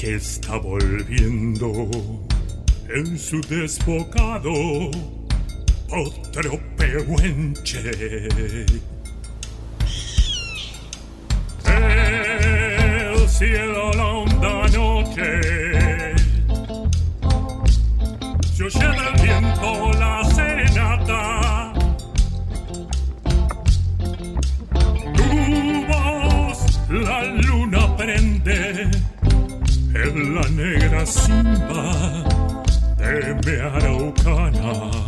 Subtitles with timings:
[0.00, 1.90] que está volviendo
[2.88, 4.50] en su desbocado
[5.90, 7.90] otro pehuenche.
[11.66, 15.40] El cielo la honda noche
[18.54, 20.29] se oye del viento la
[30.46, 32.24] en la negra simba
[32.98, 34.99] de mi araucana.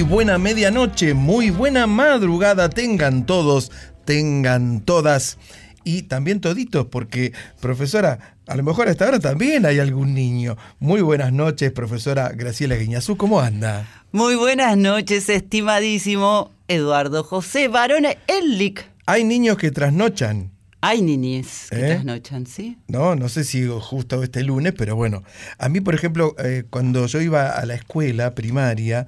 [0.00, 3.70] Muy buena medianoche, muy buena madrugada tengan todos,
[4.06, 5.36] tengan todas
[5.84, 10.56] y también toditos, porque profesora, a lo mejor a esta hora también hay algún niño.
[10.78, 13.86] Muy buenas noches, profesora Graciela Guiñazú, ¿cómo anda?
[14.10, 18.86] Muy buenas noches, estimadísimo Eduardo José Barone Ellic.
[19.04, 20.50] Hay niños que trasnochan.
[20.80, 21.88] Hay niñez que ¿Eh?
[21.90, 22.78] trasnochan, ¿sí?
[22.88, 25.24] No, no sé si justo este lunes, pero bueno.
[25.58, 29.06] A mí, por ejemplo, eh, cuando yo iba a la escuela primaria,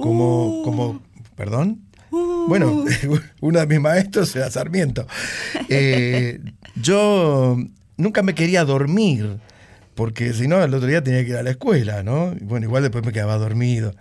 [0.00, 0.62] como, Uh.
[0.64, 1.02] como,
[1.36, 1.80] perdón.
[2.10, 2.84] Bueno,
[3.40, 5.06] uno de mis maestros era Sarmiento.
[5.68, 6.40] Eh,
[6.74, 7.56] yo
[7.96, 9.38] nunca me quería dormir,
[9.94, 12.34] porque si no, el otro día tenía que ir a la escuela, ¿no?
[12.40, 13.94] Bueno, igual después me quedaba dormido.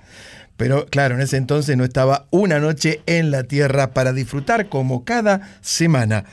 [0.57, 5.05] Pero claro, en ese entonces no estaba una noche en la Tierra para disfrutar como
[5.05, 6.25] cada semana.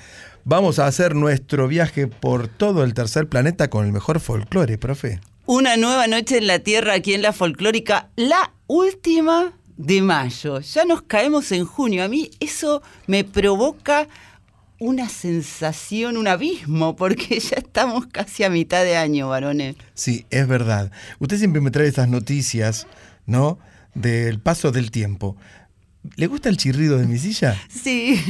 [0.45, 5.21] Vamos a hacer nuestro viaje por todo el tercer planeta con el mejor folclore, profe.
[5.45, 10.61] Una nueva noche en la Tierra aquí en la folclórica, la última de mayo.
[10.61, 12.05] Ya nos caemos en junio.
[12.05, 14.09] A mí eso me provoca
[14.79, 19.77] una sensación, un abismo, porque ya estamos casi a mitad de año, varones.
[19.95, 20.91] Sí, es verdad.
[21.19, 22.87] Usted siempre me trae estas noticias,
[23.27, 23.59] ¿no?
[23.95, 25.37] Del paso del tiempo.
[26.17, 27.57] ¿Le gusta el chirrido de mi silla?
[27.69, 28.21] Sí.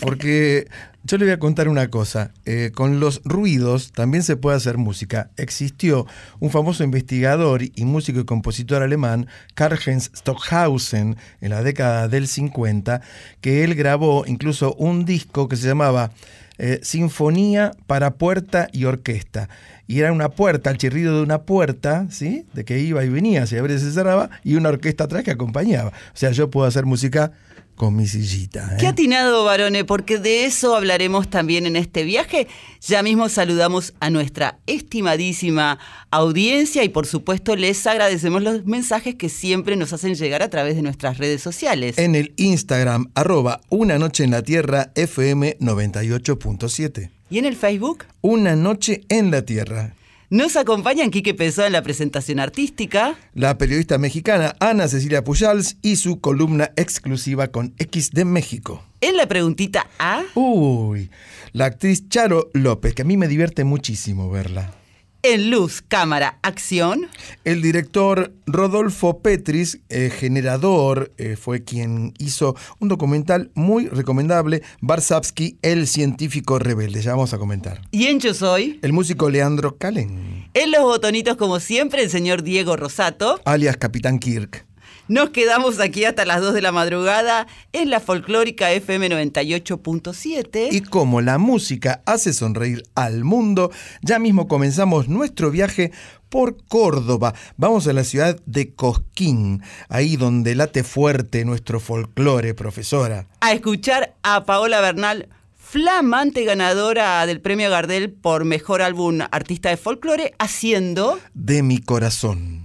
[0.00, 0.68] Porque
[1.04, 2.32] yo le voy a contar una cosa.
[2.44, 5.30] Eh, con los ruidos también se puede hacer música.
[5.36, 6.06] Existió
[6.38, 13.00] un famoso investigador y músico y compositor alemán, Karl-Heinz Stockhausen, en la década del 50,
[13.40, 16.10] que él grabó incluso un disco que se llamaba
[16.58, 19.48] eh, Sinfonía para puerta y orquesta.
[19.88, 22.44] Y era una puerta, el chirrido de una puerta, ¿sí?
[22.52, 25.30] De que iba y venía, se abría y se cerraba, y una orquesta atrás que
[25.30, 25.88] acompañaba.
[25.88, 27.32] O sea, yo puedo hacer música
[27.74, 28.74] con mi sillita.
[28.74, 28.76] ¿eh?
[28.78, 32.48] Qué atinado, varone, porque de eso hablaremos también en este viaje.
[32.82, 35.78] Ya mismo saludamos a nuestra estimadísima
[36.10, 40.76] audiencia y por supuesto les agradecemos los mensajes que siempre nos hacen llegar a través
[40.76, 41.96] de nuestras redes sociales.
[41.96, 47.17] En el Instagram, arroba Una Noche en la Tierra, FM 98.7.
[47.30, 48.04] ¿Y en el Facebook?
[48.22, 49.94] Una Noche en la Tierra.
[50.30, 53.18] Nos acompañan Quique Pessoa en la presentación artística.
[53.34, 58.82] La periodista mexicana Ana Cecilia Pujals y su columna exclusiva con X de México.
[59.00, 61.10] En la preguntita A, Uy,
[61.52, 64.74] la actriz Charo López, que a mí me divierte muchísimo verla.
[65.22, 67.08] En luz, cámara, acción.
[67.44, 75.58] El director Rodolfo Petris, eh, generador, eh, fue quien hizo un documental muy recomendable, Barsavsky,
[75.62, 77.02] el científico rebelde.
[77.02, 77.82] Ya vamos a comentar.
[77.90, 82.42] Y en Yo Soy, El músico Leandro Calen, en los botonitos como siempre, el señor
[82.42, 83.40] Diego Rosato.
[83.44, 84.67] alias Capitán Kirk.
[85.08, 90.68] Nos quedamos aquí hasta las 2 de la madrugada en la folclórica FM 98.7.
[90.70, 93.70] Y como la música hace sonreír al mundo,
[94.02, 95.92] ya mismo comenzamos nuestro viaje
[96.28, 97.32] por Córdoba.
[97.56, 103.28] Vamos a la ciudad de Cosquín, ahí donde late fuerte nuestro folclore, profesora.
[103.40, 109.78] A escuchar a Paola Bernal, flamante ganadora del premio Gardel por mejor álbum artista de
[109.78, 112.57] folclore, haciendo De mi corazón.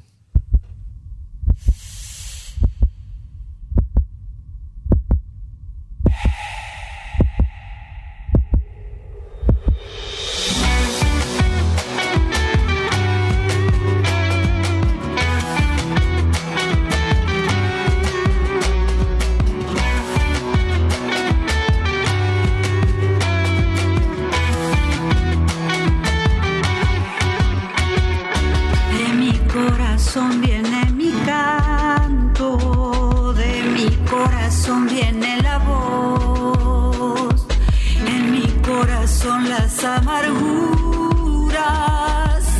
[39.63, 41.53] Las amarguras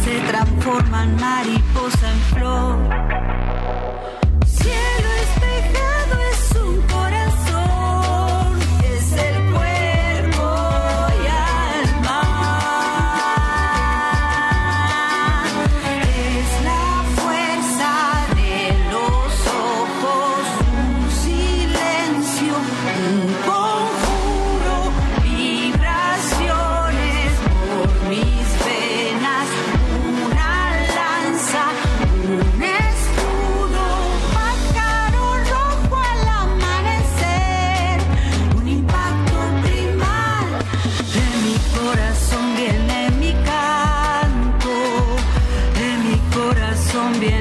[0.05, 2.77] se transforman mariposa en flor.
[4.45, 5.09] Cielo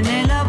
[0.03, 0.42] corazón viene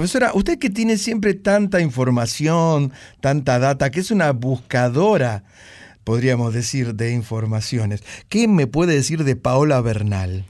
[0.00, 2.90] Profesora, usted que tiene siempre tanta información,
[3.20, 5.44] tanta data, que es una buscadora,
[6.04, 10.46] podríamos decir, de informaciones, ¿qué me puede decir de Paola Bernal?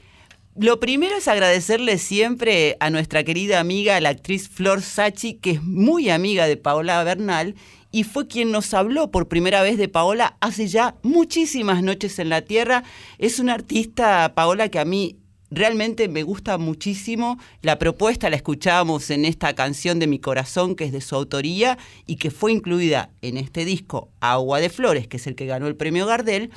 [0.55, 5.61] Lo primero es agradecerle siempre a nuestra querida amiga, la actriz Flor Sachi, que es
[5.61, 7.55] muy amiga de Paola Bernal
[7.91, 12.29] y fue quien nos habló por primera vez de Paola hace ya muchísimas noches en
[12.29, 12.85] la Tierra.
[13.17, 15.17] Es una artista, Paola, que a mí
[15.51, 20.85] realmente me gusta muchísimo la propuesta, la escuchábamos en esta canción de Mi Corazón, que
[20.85, 21.77] es de su autoría
[22.07, 25.67] y que fue incluida en este disco Agua de Flores, que es el que ganó
[25.67, 26.49] el premio Gardel,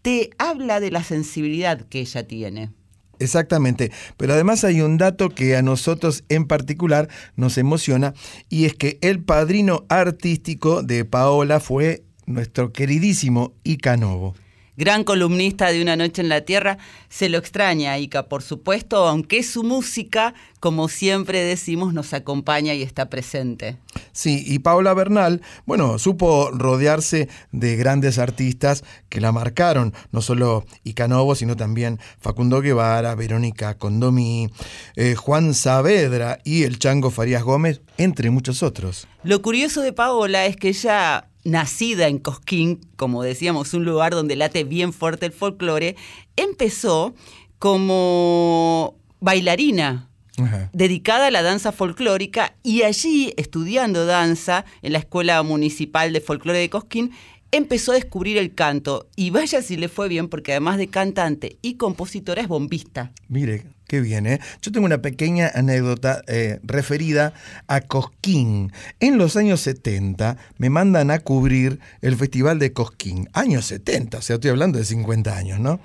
[0.00, 2.70] te habla de la sensibilidad que ella tiene.
[3.18, 8.14] Exactamente, pero además hay un dato que a nosotros en particular nos emociona
[8.48, 14.34] y es que el padrino artístico de Paola fue nuestro queridísimo Ica Novo.
[14.74, 16.78] Gran columnista de Una Noche en la Tierra,
[17.10, 22.82] se lo extraña, Ica, por supuesto, aunque su música, como siempre decimos, nos acompaña y
[22.82, 23.76] está presente.
[24.12, 30.64] Sí, y Paola Bernal, bueno, supo rodearse de grandes artistas que la marcaron, no solo
[30.84, 34.48] Ica Novo, sino también Facundo Guevara, Verónica Condomí,
[34.96, 39.06] eh, Juan Saavedra y el Chango Farías Gómez, entre muchos otros.
[39.22, 44.36] Lo curioso de Paola es que ella nacida en Cosquín, como decíamos, un lugar donde
[44.36, 45.96] late bien fuerte el folclore,
[46.36, 47.14] empezó
[47.58, 50.08] como bailarina.
[50.38, 50.70] Ajá.
[50.72, 56.58] dedicada a la danza folclórica y allí, estudiando danza en la Escuela Municipal de Folclore
[56.58, 57.12] de Cosquín,
[57.52, 59.08] empezó a descubrir el canto.
[59.14, 63.12] Y vaya si le fue bien, porque además de cantante y compositora es bombista.
[63.28, 64.40] Mire, qué bien, ¿eh?
[64.62, 67.34] Yo tengo una pequeña anécdota eh, referida
[67.68, 68.72] a Cosquín.
[68.98, 73.28] En los años 70 me mandan a cubrir el Festival de Cosquín.
[73.34, 75.78] Años 70, o sea, estoy hablando de 50 años, ¿no?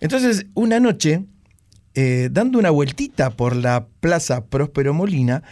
[0.00, 1.24] Entonces, una noche,
[1.94, 5.42] eh, dando una vueltita por la Plaza Próspero Molina,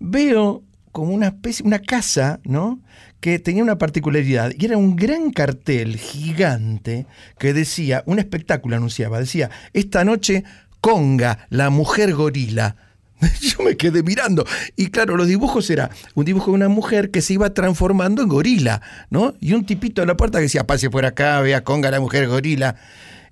[0.00, 2.80] veo como una especie, una casa, ¿no?
[3.20, 7.06] Que tenía una particularidad y era un gran cartel gigante
[7.38, 10.44] que decía, un espectáculo anunciaba, decía, esta noche
[10.80, 12.76] Conga, la mujer gorila.
[13.40, 14.46] Yo me quedé mirando.
[14.76, 18.28] Y claro, los dibujos era un dibujo de una mujer que se iba transformando en
[18.28, 19.34] gorila, ¿no?
[19.40, 22.28] Y un tipito a la puerta que decía, pase por acá, vea Conga, la mujer
[22.28, 22.76] gorila.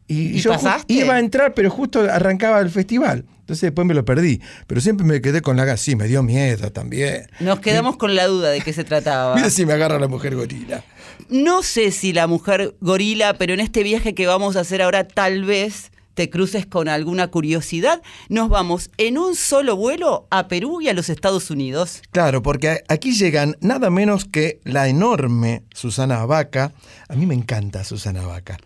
[0.08, 0.92] Y, ¿Y yo pasaste?
[0.92, 3.24] iba a entrar, pero justo arrancaba el festival.
[3.40, 4.40] Entonces después me lo perdí.
[4.66, 5.80] Pero siempre me quedé con la gas.
[5.80, 7.28] Sí, me dio miedo también.
[7.40, 9.34] Nos quedamos con la duda de qué se trataba.
[9.36, 10.82] Mira si me agarra la mujer gorila.
[11.28, 15.06] No sé si la mujer gorila, pero en este viaje que vamos a hacer ahora
[15.06, 18.00] tal vez te cruces con alguna curiosidad.
[18.30, 22.00] Nos vamos en un solo vuelo a Perú y a los Estados Unidos.
[22.10, 26.72] Claro, porque aquí llegan nada menos que la enorme Susana Vaca.
[27.08, 28.58] A mí me encanta Susana Vaca.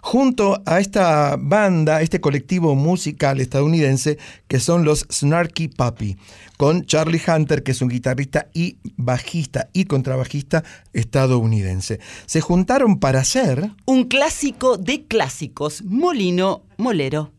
[0.00, 4.16] Junto a esta banda, este colectivo musical estadounidense,
[4.46, 6.16] que son los Snarky Puppy,
[6.56, 11.98] con Charlie Hunter, que es un guitarrista y bajista y contrabajista estadounidense.
[12.26, 13.72] Se juntaron para hacer...
[13.86, 17.32] Un clásico de clásicos, Molino Molero.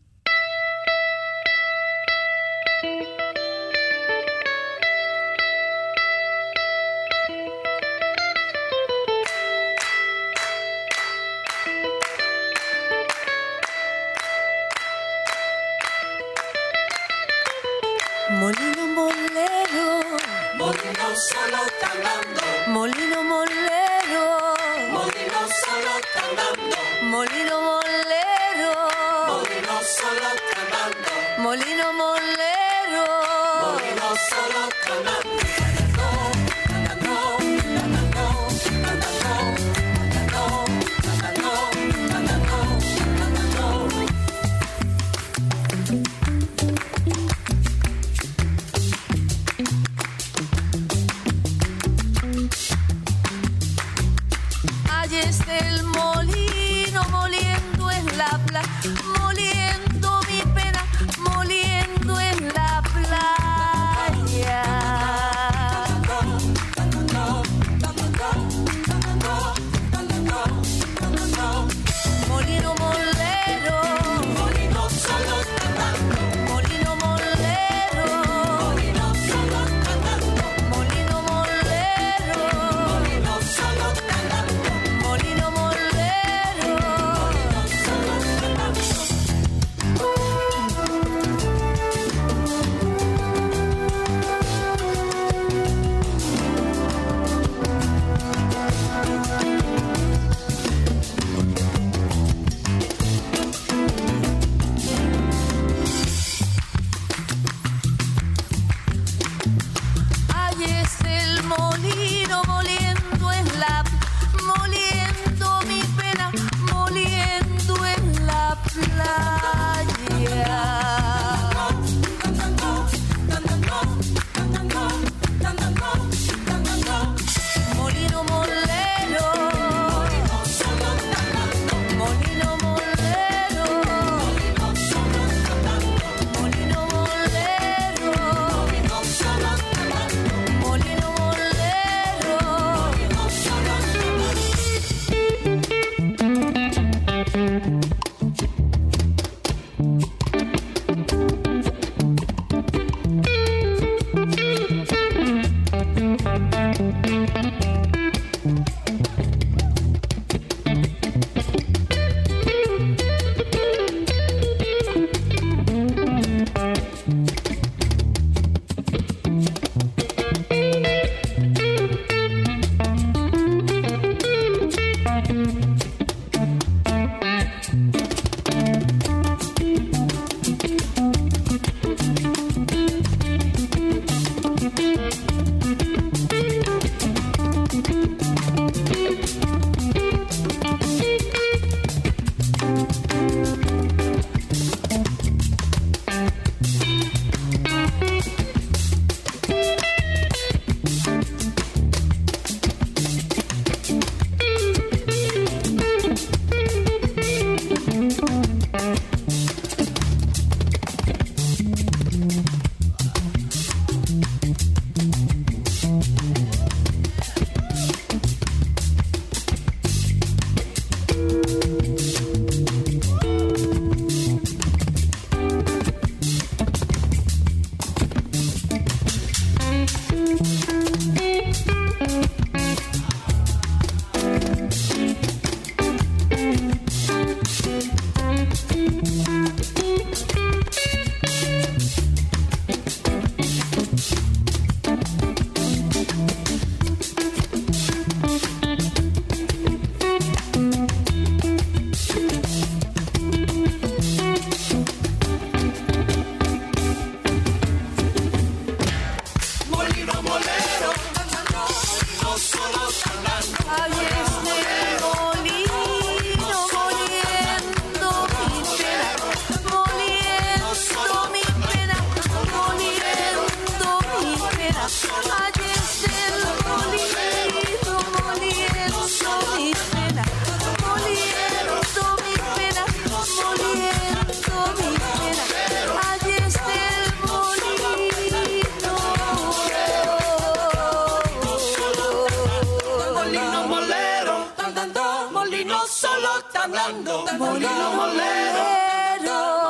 [296.82, 298.64] Cantando, Molino molero,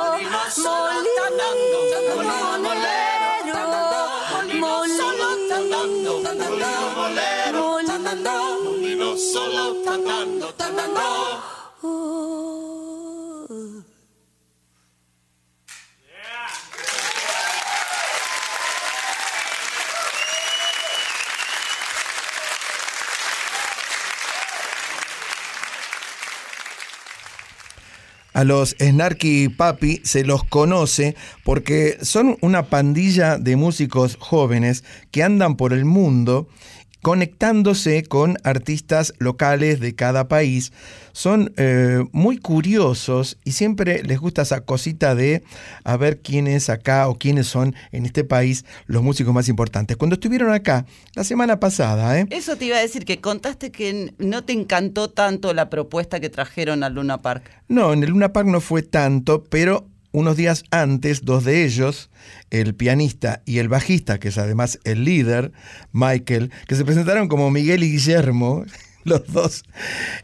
[0.09, 1.29] molino
[2.57, 3.29] molero,
[4.57, 5.11] molino
[5.49, 7.69] cantando, molino molero,
[8.63, 12.42] molino solo cantando, cantando.
[28.33, 35.23] A los Snarky Papi se los conoce porque son una pandilla de músicos jóvenes que
[35.23, 36.47] andan por el mundo
[37.03, 40.71] conectándose con artistas locales de cada país.
[41.11, 45.43] Son eh, muy curiosos y siempre les gusta esa cosita de
[45.83, 49.97] a ver quién es acá o quiénes son en este país los músicos más importantes.
[49.97, 52.25] Cuando estuvieron acá la semana pasada, ¿eh?
[52.29, 56.29] Eso te iba a decir, que contaste que no te encantó tanto la propuesta que
[56.29, 57.51] trajeron al Luna Park.
[57.67, 62.09] No, en el Luna Park no fue tanto, pero unos días antes, dos de ellos,
[62.51, 65.51] el pianista y el bajista, que es además el líder,
[65.91, 68.63] Michael, que se presentaron como Miguel y Guillermo,
[69.03, 69.63] los dos,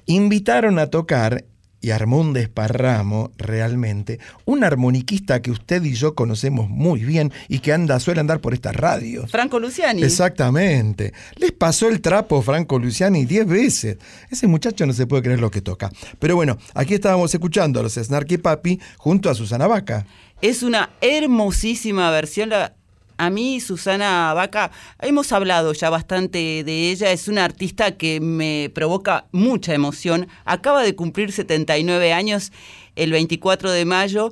[0.06, 1.44] invitaron a tocar
[1.82, 7.60] y armó un desparramo realmente, un armoniquista que usted y yo conocemos muy bien y
[7.60, 9.32] que anda, suele andar por estas radios.
[9.32, 10.04] Franco Luciani.
[10.04, 11.14] Exactamente.
[11.38, 13.98] Les pasó el trapo Franco Luciani diez veces.
[14.30, 15.90] Ese muchacho no se puede creer lo que toca.
[16.20, 20.06] Pero bueno, aquí estábamos escuchando a los Snarky Papi junto a Susana Vaca.
[20.42, 22.50] Es una hermosísima versión.
[22.50, 22.74] La-
[23.20, 27.12] a mí, Susana Vaca, hemos hablado ya bastante de ella.
[27.12, 30.30] Es una artista que me provoca mucha emoción.
[30.46, 32.54] Acaba de cumplir 79 años
[32.96, 34.32] el 24 de mayo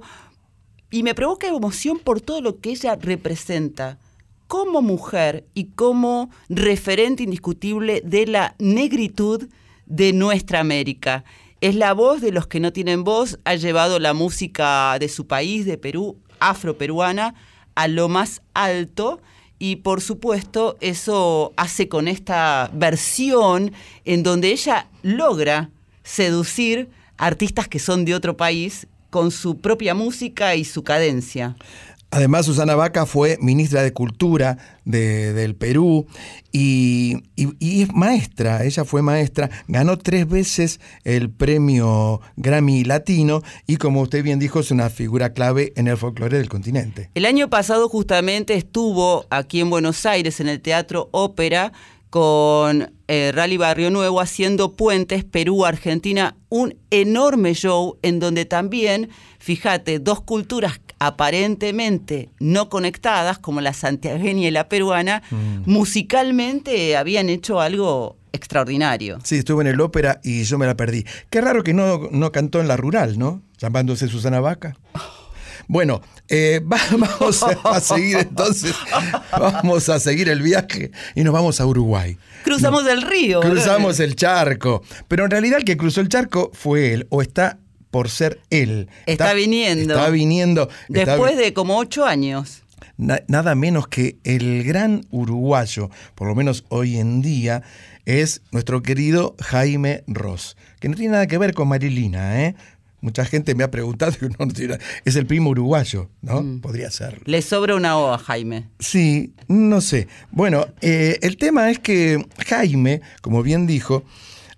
[0.89, 3.99] y me provoca emoción por todo lo que ella representa
[4.47, 9.49] como mujer y como referente indiscutible de la negritud
[9.85, 11.25] de nuestra América.
[11.59, 15.27] Es la voz de los que no tienen voz, ha llevado la música de su
[15.27, 17.35] país, de Perú, afroperuana,
[17.77, 19.21] a lo más alto
[19.59, 23.71] y por supuesto eso hace con esta versión
[24.03, 25.69] en donde ella logra
[26.03, 31.55] seducir artistas que son de otro país con su propia música y su cadencia.
[32.09, 36.07] Además, Susana Vaca fue ministra de Cultura de- del Perú
[36.51, 37.17] y
[37.59, 44.23] es maestra, ella fue maestra, ganó tres veces el premio Grammy Latino y como usted
[44.23, 47.09] bien dijo, es una figura clave en el folclore del continente.
[47.13, 51.73] El año pasado justamente estuvo aquí en Buenos Aires en el Teatro Ópera
[52.09, 59.99] con eh, Rally Barrio Nuevo haciendo puentes Perú-Argentina, un enorme show en donde también, fíjate,
[59.99, 65.23] dos culturas aparentemente no conectadas, como la santiagueña y la peruana,
[65.65, 69.19] musicalmente habían hecho algo extraordinario.
[69.23, 71.05] Sí, estuve en el ópera y yo me la perdí.
[71.29, 73.41] Qué raro que no, no cantó en la rural, ¿no?
[73.57, 74.75] Llamándose Susana Vaca.
[75.67, 78.73] Bueno, eh, va- vamos a seguir entonces,
[79.31, 82.17] vamos a seguir el viaje y nos vamos a Uruguay.
[82.43, 83.41] Cruzamos el río.
[83.41, 84.83] Cruzamos el charco.
[85.07, 87.59] Pero en realidad el que cruzó el charco fue él, o está
[87.97, 88.89] por ser él.
[89.07, 89.95] Está viniendo.
[89.95, 90.69] Está viniendo.
[90.87, 92.61] Después de como ocho años.
[92.95, 97.63] na- nada menos que el gran uruguayo, por lo menos hoy en día,
[98.05, 102.55] es nuestro querido Jaime Ross, que no tiene nada que ver con Marilina, ¿eh?
[103.01, 104.45] Mucha gente me ha preguntado, no,
[105.03, 106.43] es el primo uruguayo, ¿no?
[106.43, 106.61] Mm.
[106.61, 107.19] Podría ser.
[107.25, 108.67] Le sobra una O a Jaime.
[108.79, 110.07] Sí, no sé.
[110.29, 114.03] Bueno, eh, el tema es que Jaime, como bien dijo,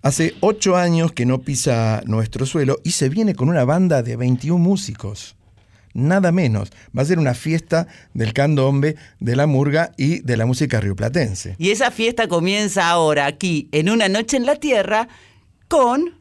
[0.01, 4.15] hace ocho años que no pisa nuestro suelo y se viene con una banda de
[4.15, 5.35] 21 músicos.
[5.93, 6.71] Nada menos.
[6.97, 11.55] Va a ser una fiesta del candombe, de la murga y de la música rioplatense.
[11.57, 15.07] Y esa fiesta comienza ahora, aquí, en Una Noche en la Tierra,
[15.67, 16.15] con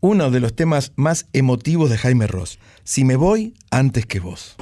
[0.00, 2.58] Uno de los temas más emotivos de Jaime Ross.
[2.84, 4.56] Si me voy antes que vos.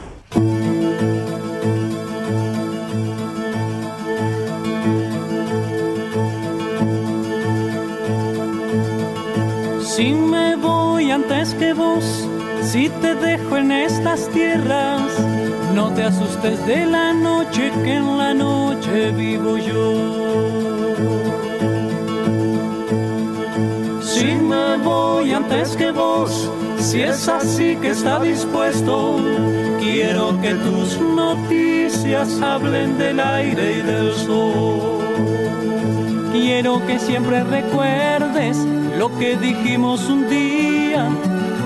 [9.98, 12.04] Si me voy antes que vos,
[12.62, 15.02] si te dejo en estas tierras,
[15.74, 20.54] no te asustes de la noche que en la noche vivo yo.
[24.00, 29.16] Si me voy antes que vos, si es así que está dispuesto,
[29.80, 34.98] quiero que tus noticias hablen del aire y del sol.
[36.32, 38.58] Quiero que siempre recuerdes
[38.98, 41.08] lo que dijimos un día,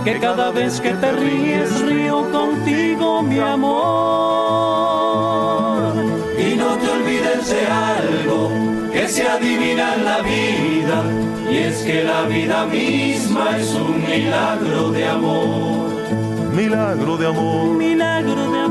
[0.04, 3.72] que cada vez que te ríes río contigo, mi amor.
[6.38, 8.50] Y no te olvides de algo,
[8.92, 11.02] que se adivina en la vida,
[11.50, 15.90] y es que la vida misma es un milagro de amor.
[16.54, 17.76] Milagro de amor.
[17.76, 18.61] Milagro de amor.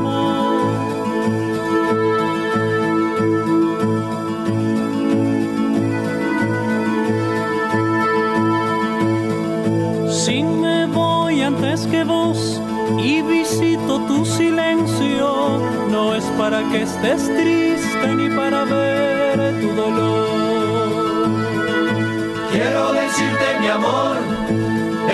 [11.42, 12.60] Antes que vos
[12.98, 15.58] y visito tu silencio,
[15.90, 21.28] no es para que estés triste ni para ver tu dolor.
[22.52, 24.16] Quiero decirte mi amor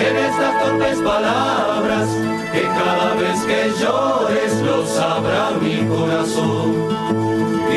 [0.05, 2.07] en estas torpes palabras
[2.53, 6.75] que cada vez que llores lo sabrá mi corazón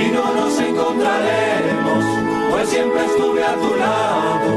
[0.00, 2.04] y no nos encontraremos,
[2.62, 4.51] pues siempre estuve a tu lado.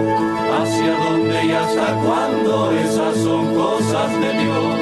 [0.61, 4.75] Hacia dónde y hasta cuándo, esas son cosas de Dios.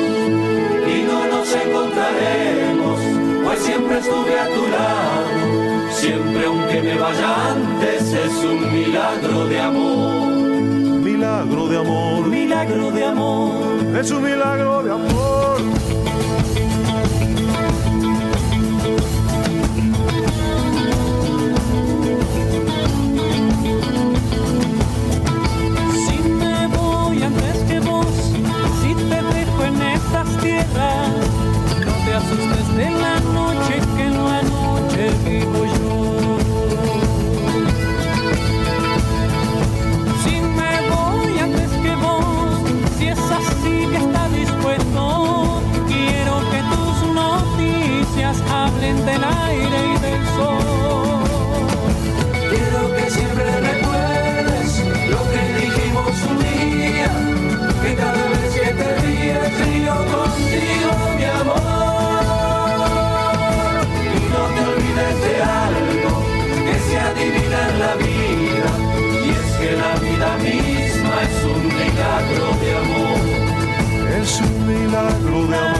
[0.93, 2.99] Y no nos encontraremos,
[3.45, 5.91] pues siempre estuve a tu lado.
[5.91, 10.33] Siempre aunque me vaya antes, es un milagro de amor.
[11.09, 12.27] Milagro de amor.
[12.27, 13.97] Milagro de amor.
[13.97, 15.92] Es un milagro de amor.
[32.83, 33.12] Asustes de
[74.69, 75.11] amor.
[75.11, 75.72] Es un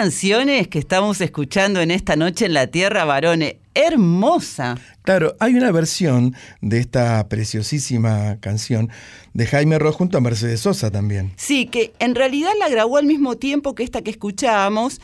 [0.00, 3.56] canciones que estamos escuchando en esta noche en la Tierra, varones?
[3.74, 4.78] Hermosa.
[5.02, 8.88] Claro, hay una versión de esta preciosísima canción
[9.34, 11.34] de Jaime Ross junto a Mercedes Sosa también.
[11.36, 15.02] Sí, que en realidad la grabó al mismo tiempo que esta que escuchábamos.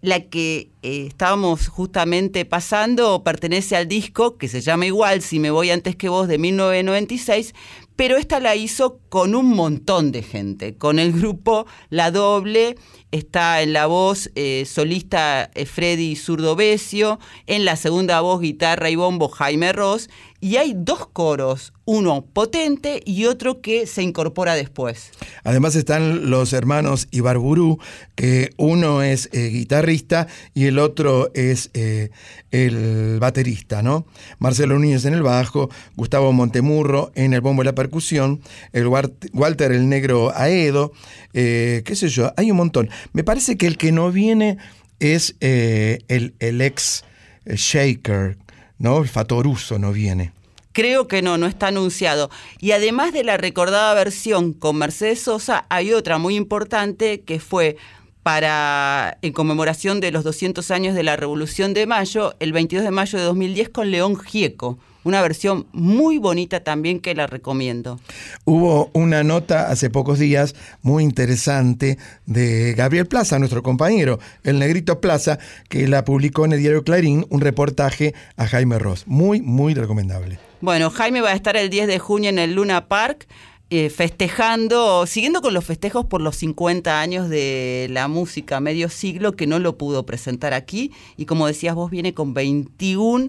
[0.00, 5.50] La que eh, estábamos justamente pasando pertenece al disco que se llama igual, Si me
[5.50, 7.52] voy antes que vos, de 1996,
[7.98, 12.76] pero esta la hizo con un montón de gente, con el grupo La Doble,
[13.10, 18.94] está en la voz eh, solista eh, Freddy Zurdovesio, en la segunda voz guitarra y
[18.94, 25.10] bombo Jaime Ross, y hay dos coros, uno potente y otro que se incorpora después.
[25.42, 27.78] Además están los hermanos Ibarburu,
[28.14, 32.10] que uno es eh, guitarrista y el otro es eh,
[32.52, 34.06] el baterista, ¿no?
[34.38, 38.40] Marcelo Núñez en el bajo, Gustavo Montemurro en el bombo y la percusión,
[38.72, 40.92] el Walter el negro Aedo,
[41.34, 42.90] eh, qué sé yo, hay un montón.
[43.12, 44.58] Me parece que el que no viene
[45.00, 47.04] es el, ex
[47.46, 48.36] Shaker,
[48.78, 48.98] ¿no?
[48.98, 50.32] El Fatoruso no viene.
[50.72, 52.30] Creo que no, no está anunciado.
[52.60, 57.76] Y además de la recordada versión con Mercedes Sosa, hay otra muy importante que fue
[58.22, 62.90] para en conmemoración de los 200 años de la Revolución de Mayo, el 22 de
[62.90, 64.78] mayo de 2010 con León Gieco.
[65.08, 67.98] Una versión muy bonita también que la recomiendo.
[68.44, 75.00] Hubo una nota hace pocos días muy interesante de Gabriel Plaza, nuestro compañero, el Negrito
[75.00, 75.38] Plaza,
[75.70, 79.04] que la publicó en el diario Clarín, un reportaje a Jaime Ross.
[79.06, 80.38] Muy, muy recomendable.
[80.60, 83.26] Bueno, Jaime va a estar el 10 de junio en el Luna Park.
[83.70, 89.36] eh, festejando, siguiendo con los festejos por los 50 años de la música, medio siglo,
[89.36, 90.90] que no lo pudo presentar aquí.
[91.18, 93.28] Y como decías vos, viene con 21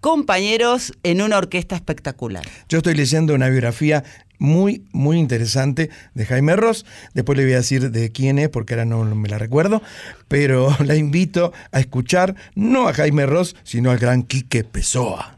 [0.00, 2.44] compañeros en una orquesta espectacular.
[2.68, 4.04] Yo estoy leyendo una biografía
[4.38, 6.86] muy, muy interesante de Jaime Ross.
[7.14, 9.82] Después le voy a decir de quién es, porque ahora no me la recuerdo.
[10.28, 15.36] Pero la invito a escuchar, no a Jaime Ross, sino al gran Quique Pessoa.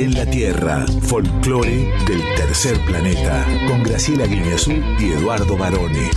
[0.00, 6.08] En la Tierra, folclore del tercer planeta, con Graciela Guiñazú y Eduardo Barone.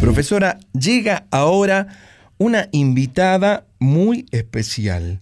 [0.00, 1.86] Profesora, llega ahora
[2.38, 5.20] una invitada muy especial,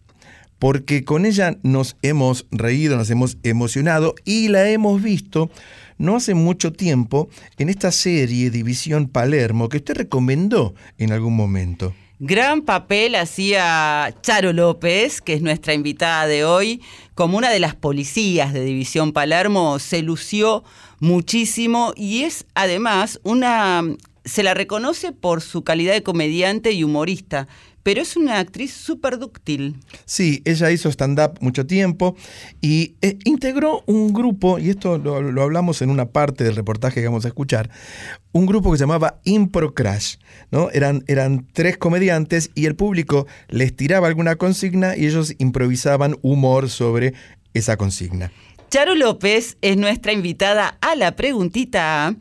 [0.58, 5.50] porque con ella nos hemos reído, nos hemos emocionado y la hemos visto
[5.98, 11.94] no hace mucho tiempo en esta serie División Palermo que usted recomendó en algún momento.
[12.24, 16.80] Gran papel hacía Charo López, que es nuestra invitada de hoy,
[17.16, 20.62] como una de las policías de División Palermo, se lució
[21.00, 23.82] muchísimo y es además una...
[24.24, 27.48] Se la reconoce por su calidad de comediante y humorista,
[27.83, 29.77] pero es una actriz súper dúctil.
[30.05, 32.16] Sí, ella hizo stand-up mucho tiempo
[32.61, 37.01] y eh, integró un grupo, y esto lo, lo hablamos en una parte del reportaje
[37.01, 37.71] que vamos a escuchar,
[38.33, 40.16] un grupo que se llamaba Impro Crash.
[40.51, 40.71] ¿no?
[40.71, 46.68] Eran, eran tres comediantes y el público les tiraba alguna consigna y ellos improvisaban humor
[46.71, 47.14] sobre
[47.55, 48.33] esa consigna.
[48.71, 52.14] Charo López es nuestra invitada a la preguntita.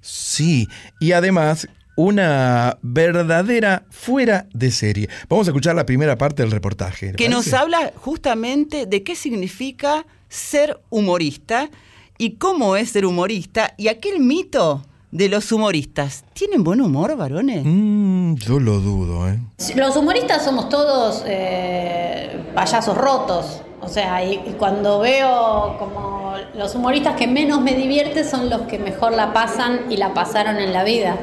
[0.00, 0.66] Sí,
[1.00, 5.08] y además una verdadera fuera de serie.
[5.28, 7.12] Vamos a escuchar la primera parte del reportaje.
[7.12, 11.70] ¿le que nos habla justamente de qué significa ser humorista
[12.18, 14.82] y cómo es ser humorista y aquel mito
[15.14, 16.24] de los humoristas.
[16.32, 17.62] ¿Tienen buen humor, varones?
[17.64, 19.38] Mm, yo lo dudo, ¿eh?
[19.76, 23.62] Los humoristas somos todos eh, payasos rotos.
[23.80, 28.62] O sea, y, y cuando veo como los humoristas que menos me divierten son los
[28.62, 31.16] que mejor la pasan y la pasaron en la vida.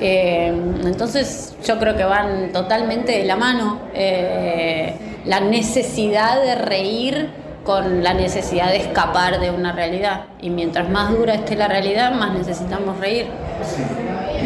[0.00, 0.52] Eh,
[0.84, 3.80] entonces yo creo que van totalmente de la mano.
[3.94, 7.30] Eh, la necesidad de reír
[7.64, 10.26] con la necesidad de escapar de una realidad.
[10.40, 13.26] Y mientras más dura esté la realidad, más necesitamos reír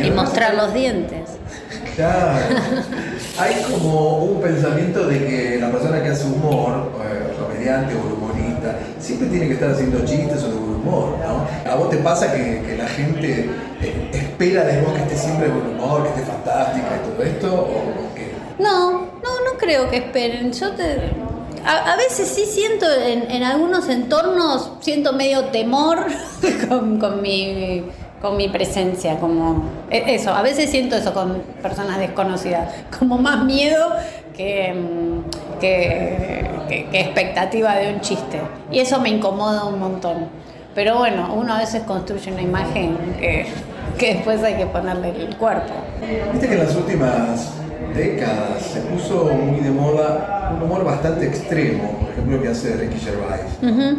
[0.03, 1.31] y mostrar los dientes.
[1.97, 2.39] Claro.
[3.39, 8.28] Hay como un pensamiento de que la persona que hace humor, eh, comediante o
[8.98, 11.70] siempre tiene que estar haciendo chistes o buen humor, ¿no?
[11.70, 13.50] ¿A vos te pasa que, la gente
[13.83, 17.54] eh, espera de vos que estés siempre buen humor, que estés fantástica y todo esto?
[17.54, 18.62] ¿O?
[18.62, 20.52] No, no, no creo que esperen.
[20.52, 21.12] Yo te.
[21.64, 26.07] A, veces sí siento en, en algunos entornos, siento medio temor
[26.68, 27.85] con, con mi,
[28.22, 33.44] con mi presencia, como e- eso, a veces siento eso con personas desconocidas, como más
[33.44, 33.92] miedo
[34.37, 38.40] que, mm, que, que- que expectativa de un chiste.
[38.71, 40.27] Y eso me incomoda un montón.
[40.75, 43.47] Pero bueno, uno a veces construye una imagen que,
[43.99, 45.73] que después hay que ponerle el cuerpo.
[46.33, 47.53] Viste que en las últimas
[47.94, 52.77] décadas se puso muy de moda un humor bastante extremo, por ejemplo, lo que hace
[52.77, 53.47] Ricky Gervais.
[53.62, 53.99] Ujú.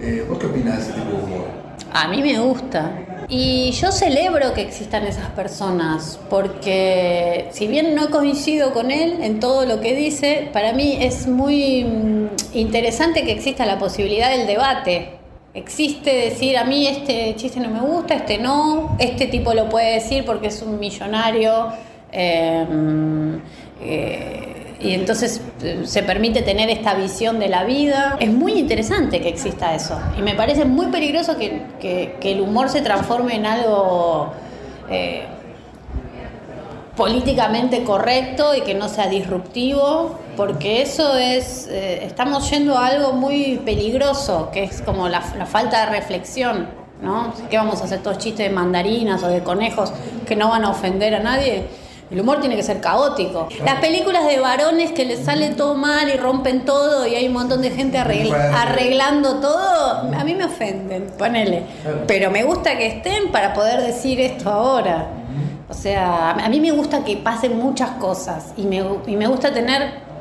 [0.00, 1.44] Eh, ¿Vos qué opinás de ese tipo de humor?
[1.92, 2.90] A mí me gusta.
[3.28, 9.40] Y yo celebro que existan esas personas, porque si bien no coincido con él en
[9.40, 14.46] todo lo que dice, para mí es muy mm, interesante que exista la posibilidad del
[14.46, 15.18] debate.
[15.54, 19.94] Existe decir, a mí este chiste no me gusta, este no, este tipo lo puede
[19.94, 21.68] decir porque es un millonario.
[22.12, 23.36] eh, mm,
[23.84, 24.51] eh,
[24.82, 28.16] y entonces eh, se permite tener esta visión de la vida.
[28.20, 29.98] Es muy interesante que exista eso.
[30.18, 34.32] Y me parece muy peligroso que, que- que el humor se transforme en algo
[34.90, 35.24] eh,
[36.96, 43.12] políticamente correcto y que no sea disruptivo, porque eso es, eh, estamos yendo a algo
[43.14, 46.68] muy peligroso, que es como la, la falta de reflexión,
[47.00, 47.32] ¿no?
[47.50, 49.92] ¿Qué vamos a hacer todos chistes de mandarinas o de conejos
[50.26, 51.64] que no van a ofender a nadie?
[52.10, 53.48] El humor tiene que ser caótico.
[53.64, 57.32] Las películas de varones que les sale todo mal y rompen todo y hay un
[57.32, 61.62] montón de gente arregl- arreglando todo, a mí me ofenden, ponele.
[62.06, 65.06] Pero me gusta que estén para poder decir esto ahora.
[65.70, 69.52] O sea, a mí me gusta que pasen muchas cosas y me, y me gusta
[69.54, 70.11] tener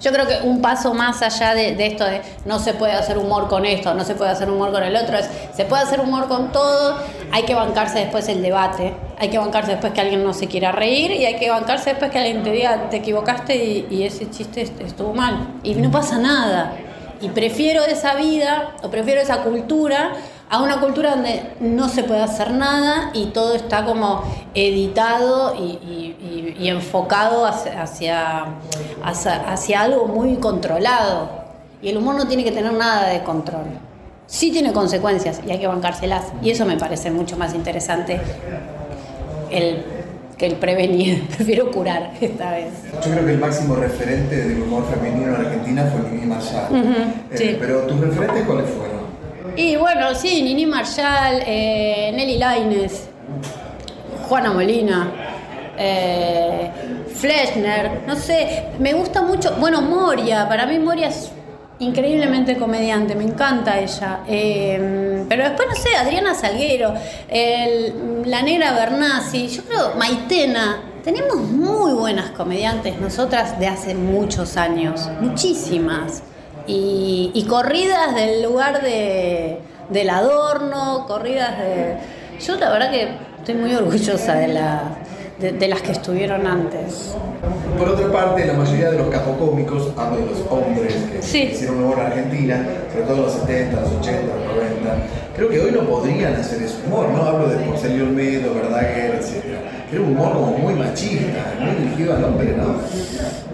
[0.00, 3.48] yo creo que un paso más allá de, esto de no se puede hacer humor
[3.48, 6.28] con esto, no se puede hacer humor con el otro, es se puede hacer humor
[6.28, 6.96] con todo,
[7.32, 10.70] hay que bancarse después el debate, hay que bancarse después que alguien no se quiera
[10.72, 13.56] reír y hay que bancarse después que alguien te diga te equivocaste
[13.90, 15.48] y, ese chiste est- estuvo mal.
[15.62, 16.72] Y no pasa nada.
[17.20, 20.12] Y prefiero esa vida o prefiero esa cultura
[20.50, 24.22] a una cultura donde no se puede hacer nada y todo está como
[24.54, 26.16] editado y, y-
[26.58, 28.44] y- y enfocado hacia, hacia,
[29.04, 31.30] hacia- algo muy controlado.
[31.82, 33.64] Y el humor no tiene que tener nada de control.
[34.26, 36.24] Sí tiene consecuencias y hay que bancárselas.
[36.42, 38.20] Y eso me parece mucho más interesante
[39.50, 39.84] el,
[40.36, 41.26] que el prevenir.
[41.36, 42.72] Prefiero curar esta vez.
[43.04, 46.64] Yo creo que el máximo referente del humor femenino en Argentina fue Nini Marshall.
[46.70, 46.92] Ujú,
[47.30, 47.56] Eh, sí.
[47.60, 48.97] Pero tus referentes cuáles fueron?
[49.58, 53.08] Y bueno, sí, Nini Marshall, eh, Nelly Laines,
[54.28, 55.10] Juana Molina,
[55.76, 56.70] eh,
[58.06, 61.32] no sé, me gusta mucho, bueno, Moria, para mí Moria es
[61.80, 64.20] increíblemente comediante, me encanta ella.
[64.28, 66.94] Eh, pero después, no sé, Adriana Salguero,
[68.26, 70.82] la negra Bernasi, yo creo Maitena.
[71.02, 76.22] Tenemos muy buenas comediantes nosotras de hace muchos años, muchísimas.
[76.68, 79.58] Y, y corridas del lugar de,
[79.90, 81.96] del adorno, corridas de...
[82.44, 84.82] Yo la verdad que estoy muy orgullosa de, la,
[85.40, 87.14] de, de las que estuvieron antes.
[87.78, 91.50] Por otra parte, la mayoría de los capocómicos, hablo de los hombres que Sí.
[91.52, 94.96] hicieron humor en Argentina, sobre todo en los 70, los 80, los 90,
[95.36, 97.22] creo que hoy no podrían hacer ese humor, ¿no?
[97.22, 99.44] Hablo de Porcelio Olmedo, Verdaguer, etc.
[99.90, 102.74] Era un humor como muy machista, muy dirigido al hombre, ¿no?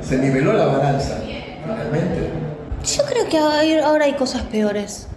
[0.03, 1.19] Se niveló la balanza,
[1.67, 2.29] realmente.
[2.85, 5.09] Yo creo que ahora hay cosas peores.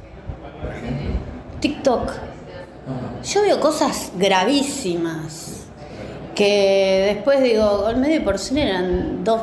[1.59, 2.11] TikTok.
[3.23, 5.65] Yo veo cosas gravísimas.
[6.33, 9.41] Que después digo, Olmedo y Porcel eran dos,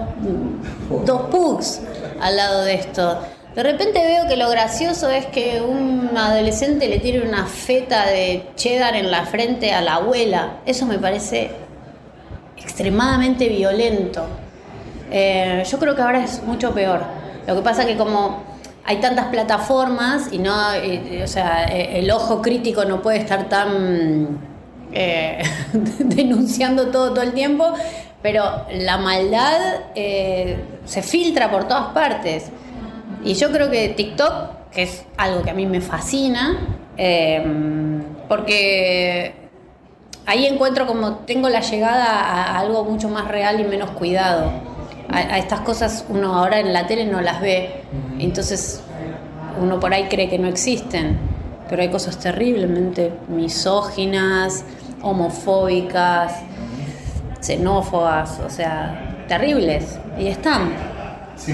[1.05, 1.81] dos pugs
[2.21, 3.19] al lado de esto.
[3.55, 8.47] De repente veo que lo gracioso es que un adolescente le tire una feta de
[8.57, 10.61] cheddar en la frente a la abuela.
[10.67, 11.51] Eso me parece
[12.57, 14.25] extremadamente violento.
[15.11, 17.24] Eh, yo creo que ahora es mucho peor.
[17.47, 18.43] Lo que pasa que como
[18.85, 23.49] hay tantas plataformas y no, eh, o sea, eh, el ojo crítico no puede estar
[23.49, 24.39] tan
[24.97, 25.43] eh,
[25.99, 27.73] denunciando todo todo el tiempo,
[28.23, 29.61] pero la maldad
[29.97, 32.51] eh, se filtra por todas partes.
[33.25, 36.59] Y yo creo que TikTok, que es algo que a mí me fascina,
[36.97, 37.45] eh,
[38.29, 39.35] porque
[40.27, 44.53] ahí encuentro como tengo la llegada a algo mucho más real y menos cuidado.
[45.11, 47.83] A, a estas cosas uno ahora en la tele no las ve,
[48.19, 48.81] entonces
[49.61, 51.19] uno por ahí cree que no existen,
[51.69, 54.65] pero hay cosas terriblemente misóginas,
[55.03, 56.33] homofóbicas,
[57.41, 60.73] xenófobas, o sea, terribles, y están.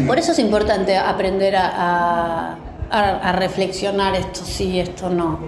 [0.07, 2.57] Por eso es importante aprender a, a-
[2.91, 5.39] a- a reflexionar esto sí, esto no.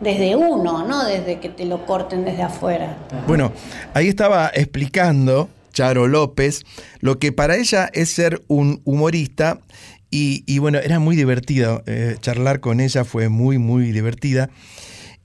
[0.00, 2.94] Desde uno, no desde que te lo corten desde afuera.
[3.26, 3.52] Bueno,
[3.94, 5.48] ahí estaba explicando
[5.80, 6.66] Charo López
[7.00, 9.60] lo que para ella es ser un humorista
[10.10, 14.50] y, bueno, era muy divertido eh, charlar con ella, fue muy, muy divertida.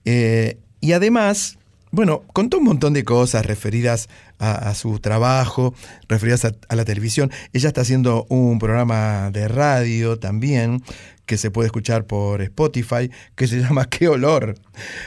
[0.06, 1.58] Eh, y además,
[1.92, 4.08] bueno, contó un montón de cosas referidas
[4.40, 5.74] a, a su trabajo,
[6.08, 7.32] referidas a, a la televisión.
[7.52, 10.84] Ella está haciendo un programa de radio también
[11.26, 14.56] que se puede escuchar por Spotify, que se llama Qué olor,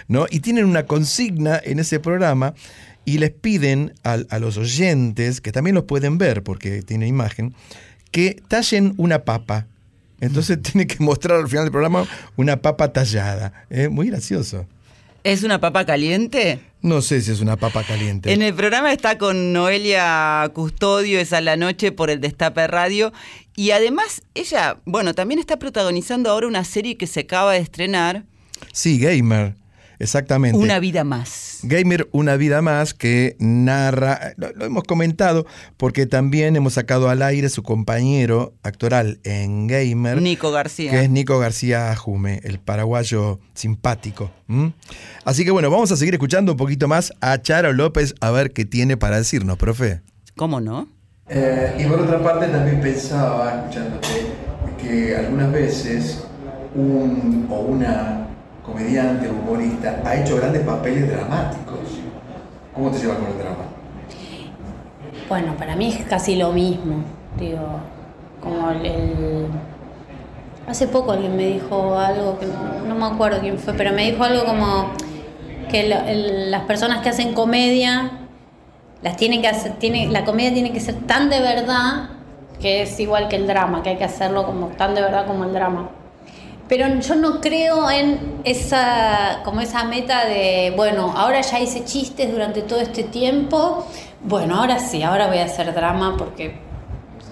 [0.09, 0.27] ¿no?
[0.31, 2.55] Y tienen una consigna en ese programa
[3.09, 7.55] y les piden a, los oyentes, que también los pueden ver porque tiene imagen,
[8.11, 9.67] que tallen una papa.
[10.21, 12.07] Entonces tiene que mostrar al final del programa
[12.37, 13.65] una papa tallada.
[13.71, 13.89] ¿eh?
[13.89, 14.67] Muy gracioso.
[15.25, 16.61] ¿Es una papa caliente?
[16.83, 18.31] No sé si es una papa caliente.
[18.31, 23.15] En el programa está con Noelia Custodio, es a la noche por el Destape Radio.
[23.57, 28.25] Y además, ella, bueno, también está protagonizando ahora una serie que se acaba de estrenar,
[28.73, 29.55] Sí, Gamer,
[29.99, 30.59] exactamente.
[30.59, 31.59] Una vida más.
[31.63, 35.47] Gamer, una vida más, que narra, lo, lo hemos comentado,
[35.77, 40.23] porque también hemos sacado al aire su compañero actoral en Gamer.
[40.23, 40.91] Nico García.
[40.91, 44.31] Que es Nico García Jume, el paraguayo simpático.
[45.25, 48.53] Así que bueno, vamos a seguir escuchando un poquito más a Charo López a ver
[48.53, 50.01] qué tiene para decirnos, profe.
[50.37, 50.89] ¿Cómo no?
[51.29, 54.09] Eh, y por otra parte también pensaba, escuchándote,
[54.81, 56.25] que algunas veces
[56.75, 58.28] un o una
[58.69, 61.79] comediante humorista ha hecho grandes papeles dramáticos.
[62.75, 63.65] ¿Cómo te llevas con el drama?
[65.29, 67.03] Bueno, para mí es casi lo mismo.
[67.39, 67.81] Digo,
[68.41, 69.49] como el,
[70.69, 72.47] Hace poco alguien me dijo algo, que
[72.87, 74.91] no, me acuerdo quién fue, pero me dijo algo como
[75.71, 78.11] que las personas que hacen comedia,
[79.01, 82.11] las tienen que hacer, tiene, la comedia tiene que ser tan de verdad
[82.61, 85.45] que es igual que el drama, que hay que hacerlo como tan de verdad como
[85.45, 85.89] el drama.
[86.69, 92.31] Pero yo no creo en esa, como esa meta de, bueno, ahora ya hice chistes
[92.31, 93.87] durante todo este tiempo,
[94.23, 96.59] bueno, ahora sí, ahora voy a hacer drama porque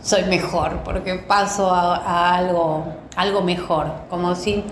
[0.03, 2.85] soy mejor, porque paso a, algo,
[3.15, 3.93] algo mejor.
[4.09, 4.65] Como si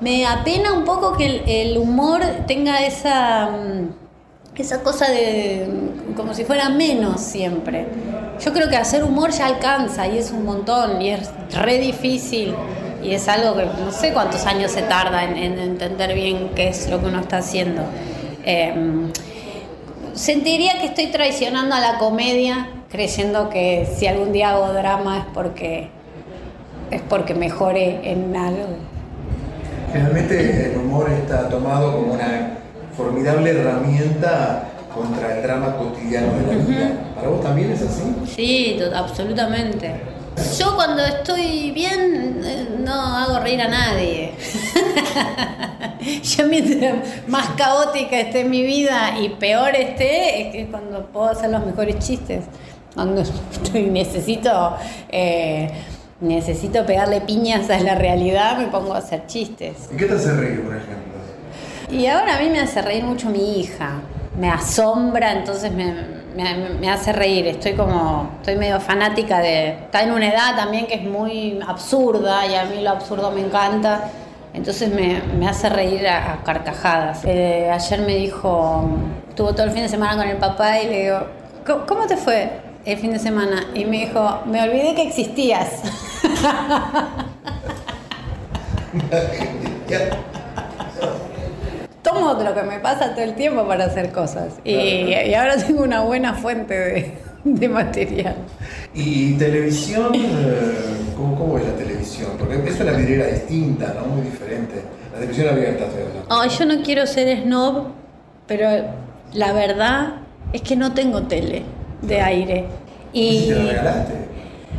[0.00, 3.88] me apena un poco que el, el humor tenga esa, mm,
[4.60, 5.66] esa cosa de
[6.16, 7.86] como si fuera menos siempre.
[8.44, 12.54] Yo creo que hacer humor ya alcanza y es un montón y es re difícil
[13.02, 16.68] y es algo que no sé cuántos años se tarda en, en entender bien qué
[16.68, 17.82] es lo que uno está haciendo.
[18.44, 19.12] Em,
[20.14, 25.24] sentiría que estoy traicionando a la comedia creyendo que si algún día hago drama es
[25.32, 25.88] porque
[26.90, 28.66] es porque mejore en algo.
[29.92, 32.58] Generalmente el humor está tomado como una
[32.96, 36.90] formidable herramienta contra el drama cotidiano de la vida.
[37.14, 38.14] ¿Para vos también es así?
[38.26, 39.92] Sí, absolutamente.
[40.58, 44.32] Yo cuando estoy bien eh, no hago reír a nadie.
[46.22, 46.94] Yo mientras
[47.28, 51.98] más caótica esté mi vida y peor esté, es que cuando puedo hacer los mejores
[51.98, 52.44] chistes.
[52.94, 54.76] Cuando estoy- necesito,
[55.10, 55.70] eh,
[56.20, 59.88] necesito pegarle piñas a la realidad, me pongo a hacer chistes.
[59.92, 61.10] ¿Y qué te hace reír, por ejemplo?
[61.90, 64.00] Y ahora a mí me hace reír mucho mi hija.
[64.38, 65.92] Me asombra, entonces me,
[66.36, 67.46] me- hace reír.
[67.46, 69.68] Estoy como, estoy medio fanática de...
[69.70, 73.40] Está en una edad también que es muy absurda y a mí lo absurdo me
[73.40, 74.10] encanta.
[74.52, 77.20] Entonces me, me hace reír a, a carcajadas.
[77.24, 78.84] Eh, ayer me dijo,
[79.28, 81.18] estuvo todo el fin de semana con el papá y le digo,
[81.66, 82.50] "¿Cómo- ¿cómo te fue
[82.84, 83.66] el fin de semana?
[83.74, 85.82] Y me dijo, me olvidé que existías.
[92.12, 94.54] tomo lo que me pasa todo el tiempo para hacer cosas.
[94.64, 98.36] Y, y ahora tengo una buena fuente de, de material.
[98.94, 100.12] ¿Y televisión?
[100.14, 100.72] eh,
[101.16, 102.30] ¿Cómo, cómo es la televisión?
[102.38, 104.06] Porque es una vidriera distinta, ¿no?
[104.14, 104.82] Muy diferente.
[105.12, 105.84] La televisión abierta.
[106.28, 107.88] Ay, yo no quiero ser snob,
[108.46, 108.68] pero
[109.32, 110.14] la verdad
[110.52, 111.62] es que no tengo tele
[112.02, 112.64] de aire.
[113.12, 114.12] ¿Y te la regalaste?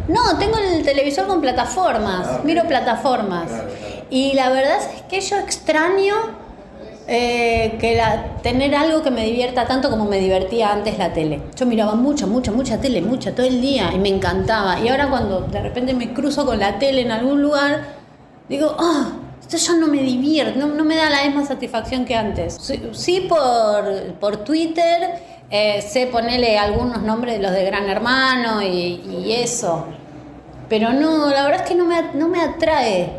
[0.08, 3.48] no, tengo el televisor con plataformas, Ah, miro plataformas.
[3.48, 4.06] Claro, claro.
[4.10, 6.16] Y la verdad es que yo extraño
[7.08, 11.42] eh, que la, tener algo que me divierta tanto como me divertía antes la tele.
[11.56, 14.80] Yo miraba mucha, mucha, mucha tele, mucha, todo el día y me encantaba.
[14.80, 17.82] Y ahora cuando de repente me cruzo con la tele en algún lugar,
[18.48, 22.16] digo, ah, esto ya no me divierte, no, no me da la misma satisfacción que
[22.16, 22.58] antes.
[22.62, 28.62] Sí, sí por, por Twitter eh, sé ponerle algunos nombres de los de Gran Hermano
[28.62, 29.86] y, y eso.
[30.70, 33.10] Pero no, la verdad es que no me, no me atrae.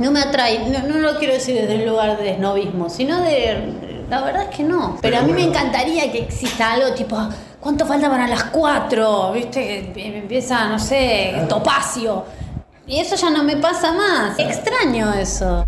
[0.00, 4.06] No me atrae, no, no lo quiero decir desde un lugar de snobismo, sino de.
[4.08, 4.98] La verdad es que no.
[5.02, 7.16] Pero a mí me encantaría que exista algo tipo.
[7.60, 9.30] ¿Cuánto falta para las cuatro?
[9.32, 9.92] ¿Viste?
[9.92, 12.24] Que empieza, no sé, topacio.
[12.86, 14.38] Y eso ya no me pasa más.
[14.38, 15.66] Extraño eso.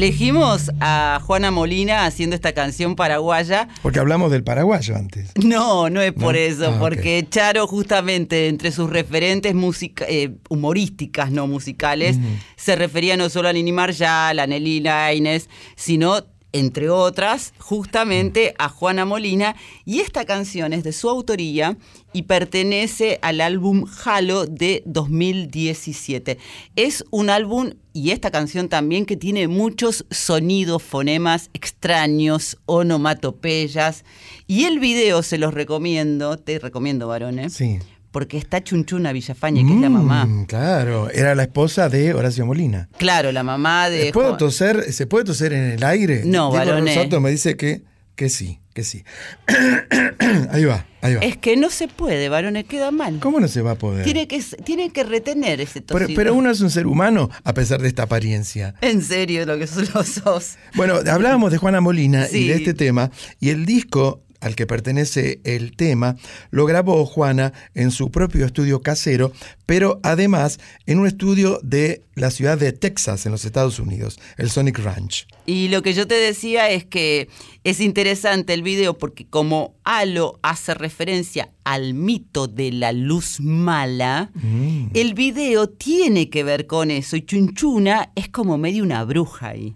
[0.00, 3.66] Elegimos a Juana Molina haciendo esta canción paraguaya.
[3.80, 5.30] Porque hablamos del paraguayo antes.
[5.42, 6.38] No, no es por ¿No?
[6.40, 12.18] eso, Ah, porque Charo justamente entre sus referentes musica- eh, humorísticas, no musicales,
[12.56, 16.20] se refería no solo a Nini Marshall, a Nelly Laines, sino
[16.58, 19.56] entre otras, justamente a Juana Molina.
[19.84, 21.76] Y esta canción es de su autoría
[22.12, 26.38] y pertenece al álbum Halo de 2017.
[26.74, 34.04] Es un álbum, y esta canción también, que tiene muchos sonidos, fonemas extraños, onomatopeyas.
[34.46, 37.52] Y el video se los recomiendo, te recomiendo, varones.
[37.52, 37.78] Sí.
[38.16, 40.24] Porque está Chunchuna Villafañe, que es la mamá.
[40.24, 42.88] Mm, Claro, era la esposa de Horacio Molina.
[42.96, 44.10] Claro, la mamá de.
[44.10, 44.90] ¿Puedo Juan- toser?
[44.90, 46.22] ¿Se puede toser en el aire?
[46.24, 46.96] No, varones.
[46.96, 47.82] Rosato me dice que,
[48.14, 49.04] que sí, que sí.
[50.50, 51.20] ahí va, ahí va.
[51.20, 53.18] Es que no se puede, varones, queda mal.
[53.20, 54.02] ¿Cómo no se va a poder?
[54.04, 56.16] Tiene que, tiene que retener ese pero, tosido.
[56.16, 58.74] pero uno es un ser humano a pesar de esta apariencia.
[58.80, 60.56] En serio, lo que lo sos.
[60.74, 63.10] Bueno, hablábamos de Juana Molina y de este tema,
[63.40, 66.16] y el disco al que pertenece el tema
[66.50, 69.32] lo grabó Juana en su propio estudio casero,
[69.66, 74.50] pero además en un estudio de la ciudad de Texas, en los Estados Unidos, el
[74.50, 75.26] Sonic Ranch.
[75.44, 77.28] Y lo que yo te decía es que
[77.64, 84.30] es interesante el video porque como Halo hace referencia al mito de la luz mala,
[84.34, 84.88] Mm.
[84.94, 89.74] el video tiene que ver con eso y Chunchuna es como medio una bruja ahí.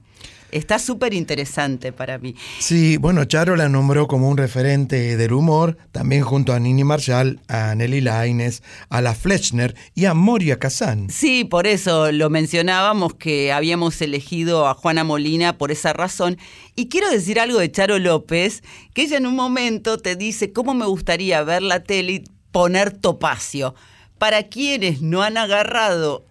[0.52, 2.34] Está súper interesante para mí.
[2.58, 7.40] Sí, bueno, Charo la nombró como un referente del humor, también junto a Nini Marshall,
[7.48, 11.08] a Nelly Laines, a la Fletchner y a Moria Kazan.
[11.10, 16.38] Sí, por eso lo mencionábamos que habíamos elegido a Juana Molina por esa razón.
[16.74, 18.62] Y quiero decir algo de Charo López,
[18.94, 22.92] que ella en un momento te dice cómo me gustaría ver la tele y poner
[22.92, 23.74] topacio.
[24.18, 26.26] Para quienes no han agarrado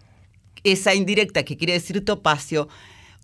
[0.63, 2.67] esa indirecta que quiere decir topacio,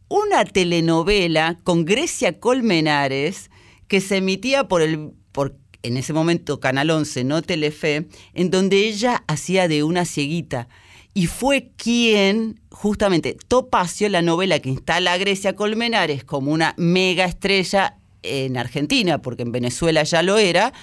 [0.07, 3.49] una telenovela con Grecia Colmenares
[3.87, 8.87] que se emitía por el por en ese momento Canal 11, no Telefe, en donde
[8.87, 10.67] ella hacía de una cieguita.
[11.13, 17.25] Y fue quien justamente Topacio, la novela que instala a Grecia Colmenares como una mega
[17.25, 20.73] estrella en Argentina, porque en Venezuela ya lo era,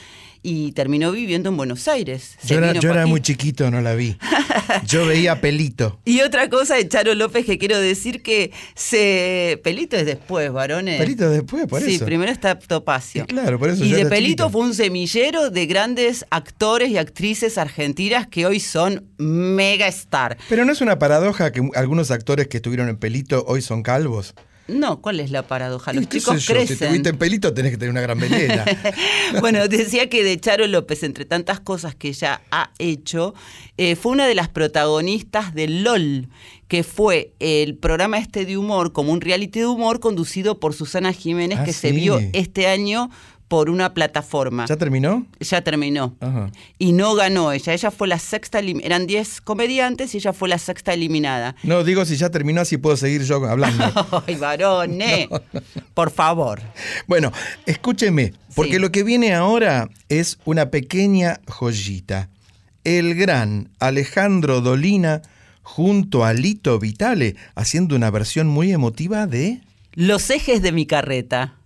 [0.42, 2.36] y terminó viviendo en Buenos Aires.
[2.40, 4.16] Se Yo era, yo muy chiquito, no la vi.
[4.86, 6.00] Yo veía pelito.
[6.04, 9.60] Y otra cosa de Charo López que quiero decir que se.
[9.62, 10.98] Pelito es después, varones.
[10.98, 12.04] Pelito después, por sí, eso.
[12.04, 13.26] primero está Topacio.
[13.26, 14.50] Claro, por eso Y yo de era Pelito chiquito.
[14.50, 20.38] fue un semillero de grandes actores y actrices argentinas que hoy son mega star.
[20.48, 24.34] Pero no es una paradoja que algunos actores que estuvieron en pelito hoy son calvos.
[24.68, 25.92] No, ¿cuál es la paradoja?
[25.92, 26.40] Los ¿Y qué chicos yo?
[26.40, 26.74] Si crecen.
[26.74, 28.64] estuviste en pelito tenés que tener una gran melena.
[29.40, 33.34] bueno, decía que de Charo López, entre tantas cosas que ella ha hecho,
[33.76, 36.28] eh, fue una de las protagonistas de LOL,
[36.68, 41.12] que fue el programa este de humor, como un reality de humor conducido por Susana
[41.12, 43.10] Jiménez, Ah, que se vio este año
[43.52, 44.64] por una plataforma.
[44.64, 45.26] ¿Ya terminó?
[45.38, 46.16] Ya terminó.
[46.20, 46.50] Ajá.
[46.78, 47.74] Y no ganó ella.
[47.74, 51.54] Ella fue la sexta, eran 10 comediantes y ella fue la sexta eliminada.
[51.62, 53.84] No, digo si ya terminó, así puedo seguir yo hablando.
[54.26, 55.28] Ay, varones,
[55.92, 56.62] por favor.
[57.06, 57.30] Bueno,
[57.66, 58.78] escúcheme, porque Sí.
[58.78, 62.30] lo que viene ahora es una pequeña joyita.
[62.84, 65.20] El gran Alejandro Dolina
[65.62, 69.60] junto a Lito Vitale haciendo una versión muy emotiva de...
[69.92, 71.58] Los ejes de mi carreta.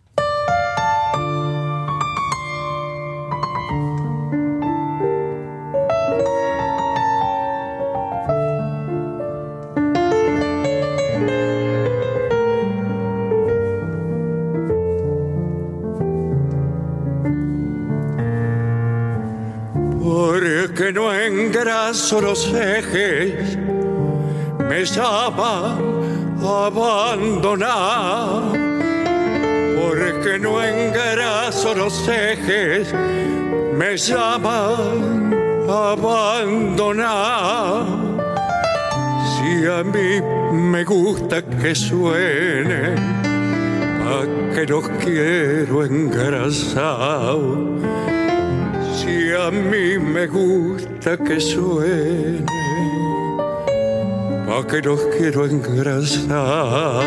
[22.12, 23.58] Los ejes,
[24.58, 25.76] me llama
[26.40, 28.42] a abandonar.
[29.76, 32.94] Porque no engraso los ejes,
[33.74, 34.76] me llama
[35.68, 37.86] a abandonar.
[39.32, 42.94] Si a mí me gusta que suene,
[44.06, 47.36] a que los quiero engrasado.
[49.06, 52.44] Si a mí me gusta que suene,
[54.44, 57.04] pa' que los quiero engrasar.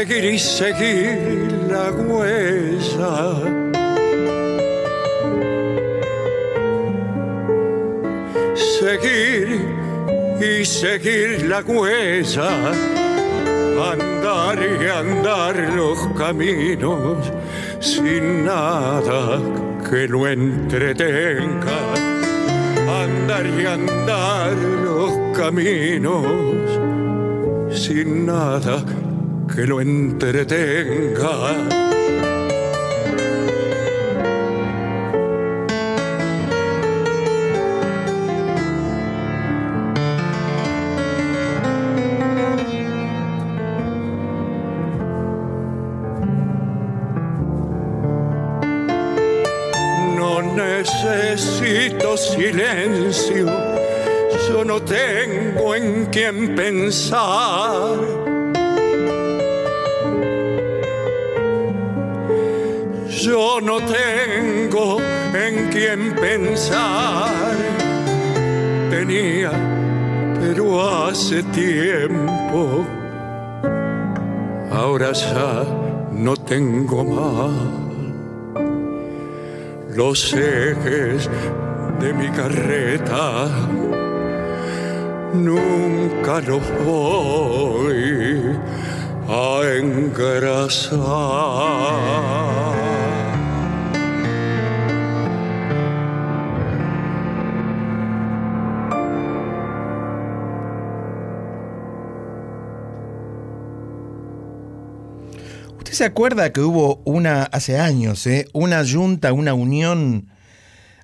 [0.00, 3.34] Seguir y seguir la huella.
[8.80, 9.60] seguir
[10.40, 12.48] y seguir la huella,
[13.92, 17.30] andar y andar los caminos
[17.80, 19.38] sin nada
[19.90, 21.80] que lo entretenga,
[23.04, 26.24] andar y andar los caminos
[27.70, 28.82] sin nada
[29.54, 31.28] que lo entretenga.
[50.16, 53.46] No necesito silencio,
[54.48, 58.19] yo no tengo en quién pensar.
[76.12, 77.52] No tengo más
[79.94, 81.28] los ejes
[82.00, 83.48] de mi carreta.
[85.34, 88.58] Nunca los voy
[89.28, 91.00] a engrasar.
[106.00, 110.30] Se acuerda que hubo una, hace años, eh, una junta, una unión,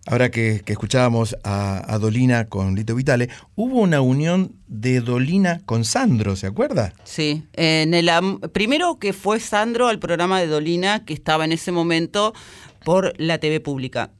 [0.07, 6.35] ahora que, escuchábamos a, Dolina con Lito Vitale, hubo una unión de Dolina con Sandro,
[6.35, 6.95] ¿se acuerda?
[7.05, 8.09] Sí, en el
[8.55, 12.33] primero que fue Sandro al programa de Dolina, que estaba en ese momento
[12.83, 14.13] por la TV pública.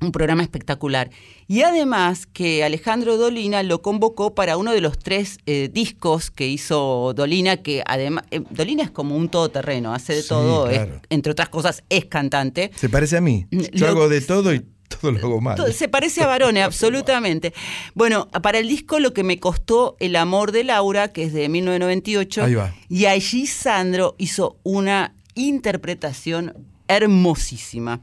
[0.00, 1.10] Un programa espectacular.
[1.48, 6.46] Y además que Alejandro Dolina lo convocó para uno de los tres eh, discos que
[6.48, 10.86] hizo Dolina, que además, eh, Dolina es como un todoterreno, hace de Sí, todo, es-
[11.08, 12.70] entre otras cosas es cantante.
[12.76, 13.46] Se parece a mí.
[13.50, 14.62] Yo Lo- hago de todo y
[15.00, 15.72] todo lo hago mal.
[15.72, 17.54] Se parece a varones, absolutamente.
[17.94, 21.48] Bueno, para el disco lo que me costó El amor de Laura, que es de
[21.48, 22.44] 1998.
[22.44, 22.74] Ahí va.
[22.90, 26.52] Y allí Sandro hizo una interpretación
[26.88, 28.00] hermosísima.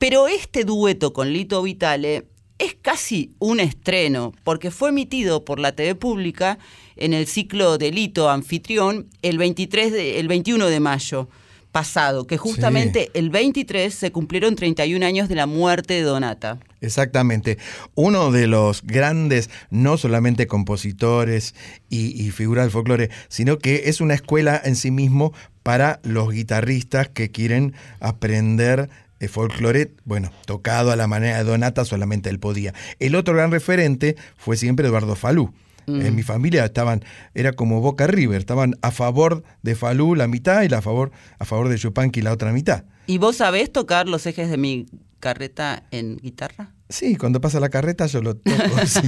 [0.00, 2.26] Pero este dueto con Lito Vitale
[2.58, 6.58] es casi un estreno, porque fue emitido por la TV pública
[6.96, 11.28] en el ciclo de Lito Anfitrión el, 23 de- el 21 de mayo
[11.70, 16.58] pasado, que justamente el 23 se cumplieron 31 años de la muerte de Donata.
[16.80, 17.58] Exactamente.
[17.94, 21.54] Uno de los grandes, no solamente compositores
[21.90, 26.32] y, y figuras del folclore, sino que es una escuela en sí mismo para los
[26.32, 28.88] guitarristas que quieren aprender
[29.28, 32.74] folclore, bueno, tocado a la manera de Donata, solamente él podía.
[32.98, 35.52] El otro gran referente fue siempre Eduardo Falú.
[35.86, 36.00] Mm.
[36.02, 37.04] En mi familia estaban,
[37.34, 41.10] era como Boca River, estaban a favor de Falú la mitad y la a favor,
[41.38, 42.84] a favor de Chupanqui la otra mitad.
[43.06, 44.86] ¿Y vos sabés tocar los ejes de mi
[45.18, 46.72] carreta en guitarra?
[46.88, 48.58] Sí, cuando pasa la carreta yo lo toco.
[48.86, 49.00] sí.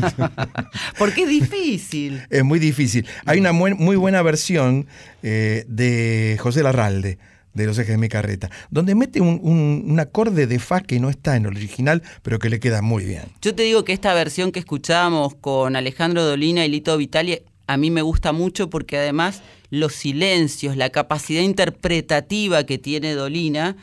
[0.99, 2.23] Porque es difícil.
[2.31, 3.07] Es muy difícil.
[3.27, 4.87] Hay una muy, muy buena versión
[5.23, 7.19] eh, de José Larralde,
[7.55, 11.11] de Los ejes de mi carreta, donde mete un, un- acorde de fa que no
[11.11, 13.25] está en el original, pero que le queda muy bien.
[13.43, 17.77] Yo te digo que esta versión que escuchábamos con Alejandro Dolina y Lito Vitali a
[17.77, 23.77] mí me gusta mucho porque además los silencios, la capacidad interpretativa que tiene Dolina,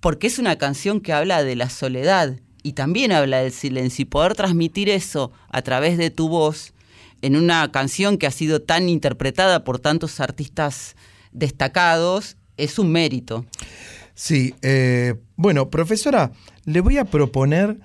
[0.00, 4.06] porque es una canción que habla de la soledad y también habla del silencio y
[4.06, 6.72] poder transmitir eso a través de tu voz
[7.22, 10.94] en una canción que ha sido tan interpretada por tantos artistas
[11.32, 13.46] destacados es un mérito.
[14.14, 16.32] Sí, eh, bueno, profesora,
[16.64, 17.78] le voy a proponer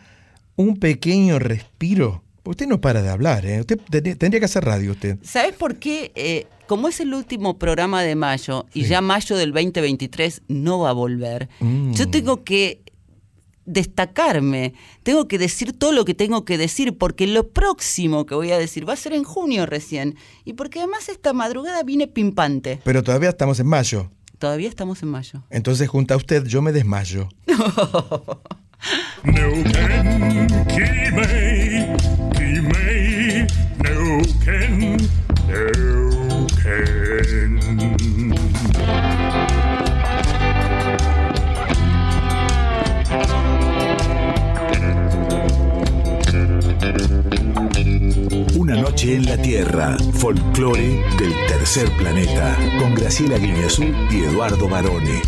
[0.56, 2.24] un pequeño respiro.
[2.44, 3.62] Usted no para de hablar, ¿eh?
[3.62, 5.18] Usted ten- tendría que hacer radio usted.
[5.24, 6.12] ¿Sabes por qué?
[6.16, 8.90] Eh, como es el último programa de mayo y Sí.
[8.90, 11.94] ya mayo del 2023 no va a volver, Mm.
[11.94, 12.82] yo tengo que
[13.66, 18.52] destacarme, tengo que decir todo lo que tengo que decir, porque lo próximo que voy
[18.52, 22.82] a decir va a ser en junio recién, y porque además esta madrugada viene pimpante.
[22.84, 24.12] Pero todavía estamos en mayo.
[24.44, 25.42] Todavía estamos en mayo.
[25.50, 27.30] Entonces, junto a usted, yo me desmayo.
[49.12, 55.22] en la Tierra, folclore del tercer planeta, con Graciela Guineazú y Eduardo Barone.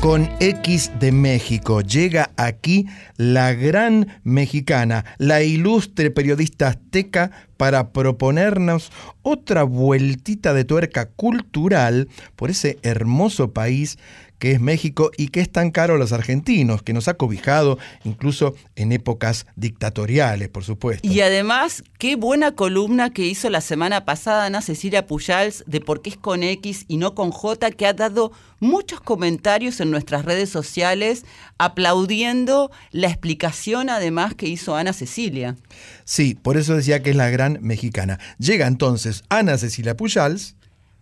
[0.00, 1.80] con X de México.
[1.80, 11.06] Llega aquí la gran mexicana, la ilustre periodista azteca, para proponernos otra vueltita de tuerca
[11.10, 13.98] cultural por ese hermoso país
[14.38, 17.78] que es México y que es tan caro a los argentinos, que nos ha cobijado
[18.04, 21.06] incluso en épocas dictatoriales, por supuesto.
[21.06, 26.02] Y además, qué buena columna que hizo la semana pasada Ana Cecilia Pujals de por
[26.02, 30.24] qué es con X y no con J, que ha dado muchos comentarios en nuestras
[30.24, 31.24] redes sociales
[31.58, 35.56] aplaudiendo la explicación además que hizo Ana Cecilia.
[36.04, 38.18] Sí, por eso decía que es la gran mexicana.
[38.38, 40.56] Llega entonces Ana Cecilia Pujals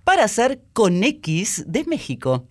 [0.07, 2.47] para hacer con X de México.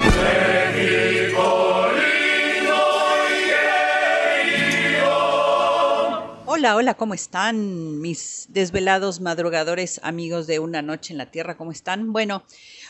[6.46, 11.56] Hola, hola, ¿cómo están mis desvelados madrugadores amigos de Una Noche en la Tierra?
[11.56, 12.12] ¿Cómo están?
[12.12, 12.44] Bueno,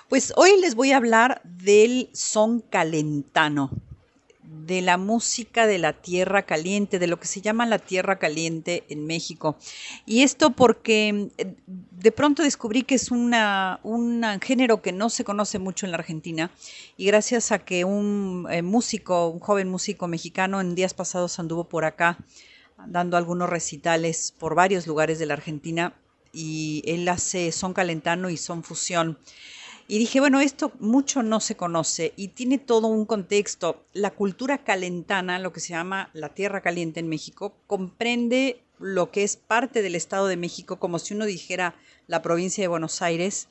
[0.09, 3.69] pues hoy les voy a hablar del son calentano,
[4.65, 8.83] de la música de la Tierra Caliente, de lo que se llama la Tierra Caliente
[8.89, 9.57] en México.
[10.05, 15.23] Y esto porque eh, de pronto descubrí que es una, un género que no se
[15.23, 16.51] conoce mucho en la Argentina
[16.97, 21.65] y gracias a que un eh, músico, un joven músico mexicano en días pasados anduvo
[21.65, 22.17] por acá
[22.87, 25.93] dando algunos recitales por varios lugares de la Argentina
[26.33, 29.17] y él hace son calentano y son fusión.
[29.87, 33.85] Y dije, bueno, esto mucho no se conoce y tiene todo un contexto.
[33.93, 39.23] La cultura calentana, lo que se llama la tierra caliente en México, comprende lo que
[39.23, 41.75] es parte del Estado de México, como si uno dijera
[42.07, 43.47] la provincia de Buenos Aires,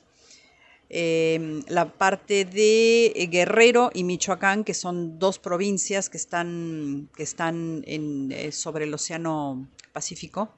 [0.89, 7.81] eh, la parte de Guerrero y Michoacán, que son dos provincias que están, que están
[7.87, 10.53] en, eh, sobre el Océano Pacífico.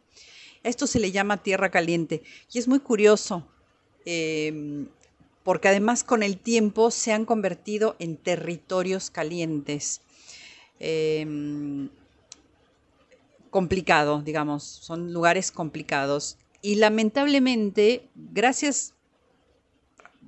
[0.63, 3.47] Esto se le llama tierra caliente y es muy curioso.
[4.09, 4.87] eh,
[5.47, 10.01] porque además con el tiempo se han convertido en territorios calientes.
[10.81, 11.87] Eh,
[13.49, 16.37] complicado, digamos, son lugares complicados.
[16.61, 18.93] Y lamentablemente, gracias,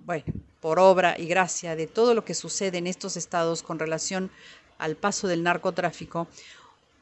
[0.06, 0.24] bueno,
[0.62, 4.32] por obra y gracia de todo lo que sucede en estos estados con relación
[4.78, 6.30] al paso del narcotráfico,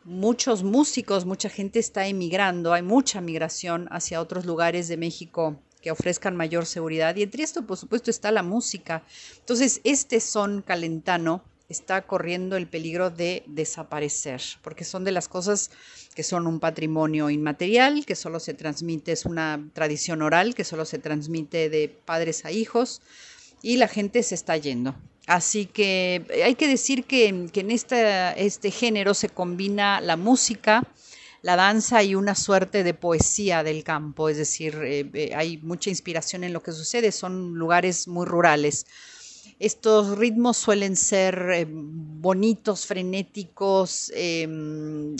[0.05, 5.91] muchos músicos, mucha gente está emigrando, hay mucha migración hacia otros lugares de México que
[5.91, 7.15] ofrezcan mayor seguridad.
[7.15, 9.03] Y entre esto, por supuesto, está la música.
[9.39, 15.69] Entonces, este son calentano está corriendo el peligro de desaparecer, porque son de las cosas
[16.15, 20.86] que son un patrimonio inmaterial, que solo se transmite, es una tradición oral, que solo
[20.86, 23.01] se transmite de padres a hijos,
[23.61, 24.95] y la gente se está yendo.
[25.25, 30.88] Así que hay que decir que, que en esta, este género se combina la música,
[31.41, 35.89] la danza y una suerte de poesía del campo, es decir, eh, eh, hay mucha
[35.89, 38.85] inspiración en lo que sucede, son lugares muy rurales.
[39.59, 45.15] Estos ritmos suelen ser eh, bonitos, frenéticos, eh,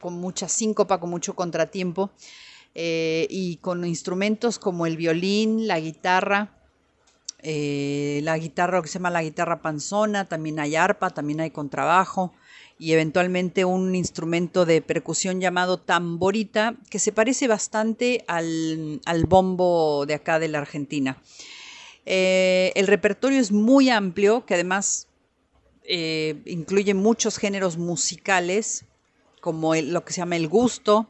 [0.00, 2.10] con mucha síncopa, con mucho contratiempo,
[2.80, 6.54] y con instrumentos como el violín, la guitarra,
[7.42, 12.32] la guitarra que se llama la guitarra panzona, también hay arpa, también hay contrabajo
[12.78, 20.06] y eventualmente un instrumento de percusión llamado tamborita, que se parece bastante al, al bombo
[20.06, 21.20] de acá de la Argentina.
[22.06, 25.08] Eh, el repertorio es muy amplio, que además
[25.84, 28.84] eh, incluye muchos géneros musicales,
[29.40, 31.08] como lo que se llama el gusto,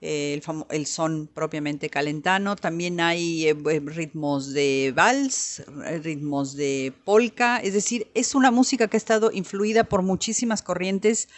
[0.00, 2.56] el, famo- el son propiamente calentano.
[2.56, 7.58] También hay eh, eh, ritmos de vals, eh, ritmos de polka.
[7.58, 11.28] Es decir, es una música que ha estado influida por muchísimas corrientes,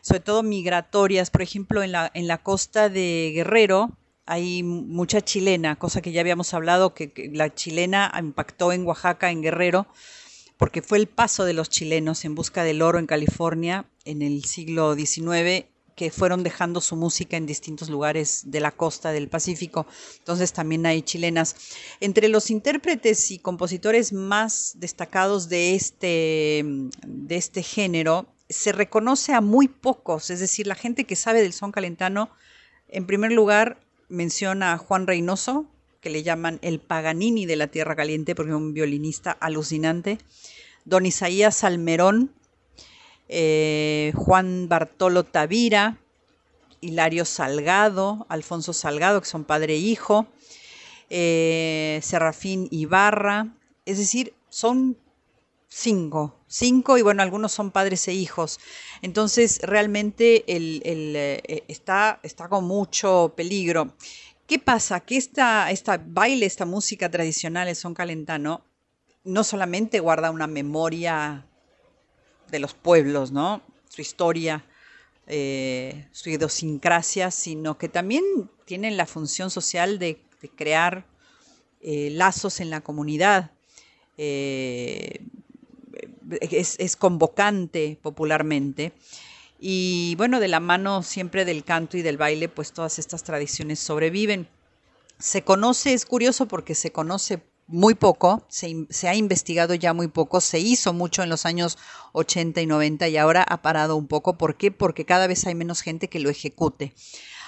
[0.00, 1.30] sobre todo migratorias.
[1.30, 3.96] Por ejemplo, en la, en la costa de Guerrero,
[4.26, 9.30] hay mucha chilena, cosa que ya habíamos hablado, que, que la chilena impactó en Oaxaca,
[9.30, 9.86] en Guerrero,
[10.56, 14.44] porque fue el paso de los chilenos en busca del oro en California en el
[14.44, 19.86] siglo XIX, que fueron dejando su música en distintos lugares de la costa del Pacífico.
[20.18, 21.56] Entonces también hay chilenas.
[22.00, 26.64] Entre los intérpretes y compositores más destacados de este,
[27.06, 31.52] de este género, se reconoce a muy pocos, es decir, la gente que sabe del
[31.52, 32.30] son calentano,
[32.88, 35.66] en primer lugar, menciona a Juan Reynoso,
[36.00, 40.18] que le llaman el Paganini de la Tierra Caliente, porque es un violinista alucinante.
[40.84, 42.30] Don Isaías Salmerón,
[43.28, 45.98] eh, Juan Bartolo Tavira,
[46.80, 50.26] Hilario Salgado, Alfonso Salgado, que son padre e hijo,
[51.10, 53.54] eh, Serrafín Ibarra,
[53.86, 54.96] es decir, son
[55.68, 58.60] cinco, cinco y bueno, algunos son padres e hijos.
[59.02, 63.94] Entonces, realmente el, eh, está, está con mucho peligro.
[64.46, 65.00] ¿Qué pasa?
[65.00, 68.62] Que esta, esta baile, esta música tradicional, el son calentano,
[69.24, 71.46] no solamente guarda una memoria
[72.54, 73.62] de los pueblos, ¿no?
[73.88, 74.64] Su historia,
[75.26, 78.22] eh, su idiosincrasia, sino que también
[78.64, 80.20] tienen la función social de,
[80.56, 81.04] crear
[81.80, 83.50] eh, lazos en la comunidad.
[84.18, 85.26] Eh,
[86.40, 88.92] es convocante popularmente.
[89.58, 93.80] Y bueno, de la mano siempre del canto y del baile, pues todas estas tradiciones
[93.80, 94.46] sobreviven.
[95.18, 100.08] Se conoce, es curioso porque se conoce muy poco, se, se ha investigado ya muy
[100.08, 101.78] poco, se hizo mucho en los años
[102.12, 104.36] 80 y 90 y ahora ha parado un poco.
[104.36, 104.70] ¿Por qué?
[104.70, 106.94] Porque cada vez hay menos gente que lo ejecute.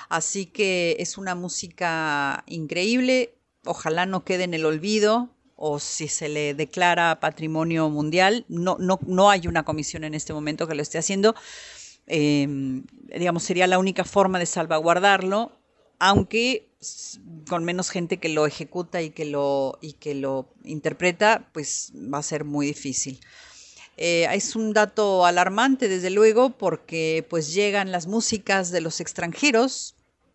[0.08, 6.28] Así que es una música increíble, ojalá no quede en el olvido o si se
[6.28, 10.82] le declara patrimonio mundial, no, no, no hay una comisión en este momento que lo
[10.82, 11.34] esté haciendo,
[12.06, 12.46] eh,
[13.16, 15.52] digamos, sería la única forma de salvaguardarlo,
[15.98, 16.66] aunque
[17.48, 22.18] con menos gente que lo ejecuta y que lo, y que lo interpreta, pues va
[22.18, 23.20] a ser muy difícil.
[23.96, 29.94] Eh, es un dato alarmante, desde luego, porque pues llegan las músicas de los extranjeros,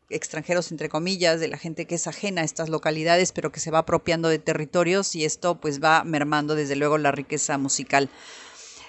[0.09, 3.71] extranjeros entre comillas, de la gente que es ajena a estas localidades, pero que se
[3.71, 8.09] va apropiando de territorios y esto pues va mermando desde luego la riqueza musical.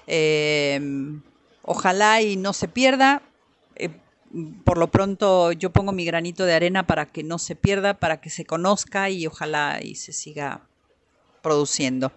[0.07, 0.81] Eh,
[1.63, 3.23] ojalá y no se pierda.
[3.77, 3.91] Eh,
[4.65, 8.21] por lo pronto yo pongo mi granito de arena para que no se pierda, para
[8.21, 10.67] que se conozca y ojalá y se siga
[11.43, 12.13] produciendo.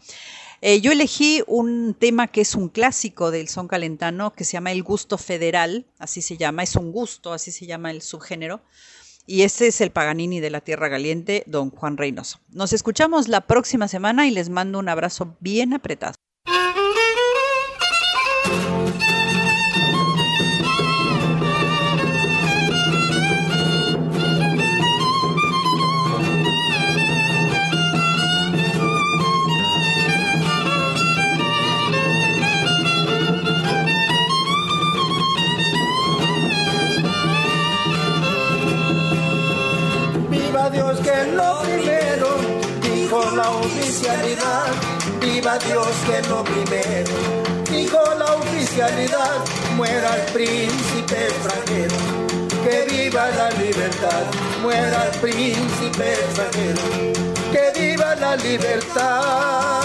[0.62, 4.72] Eh, yo elegí un tema que es un clásico del son calentano que se llama
[4.72, 8.62] el gusto federal, así se llama, es un gusto, así se llama el subgénero.
[9.28, 12.40] Y este es el Paganini de la Tierra Caliente, don Juan Reynoso.
[12.50, 16.14] Nos escuchamos la próxima semana y les mando un abrazo bien apretado.
[43.36, 44.72] La oficialidad.
[45.20, 47.14] Viva Dios que es lo primero,
[47.70, 49.44] dijo la oficialidad.
[49.76, 51.96] Muera el príncipe extranjero,
[52.64, 54.24] que viva la libertad.
[54.62, 56.82] Muera el príncipe extranjero,
[57.52, 59.76] que viva la libertad.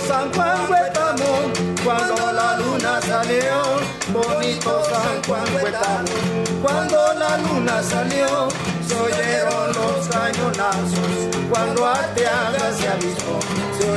[0.00, 1.52] San Juan Huetamo,
[1.84, 3.62] cuando la luna salió.
[4.12, 8.48] Bonito San Juan Huetamo, cuando la luna salió.
[8.86, 13.38] Se oyeron los cañonazos, cuando Arteaga se avispó.
[13.78, 13.90] Se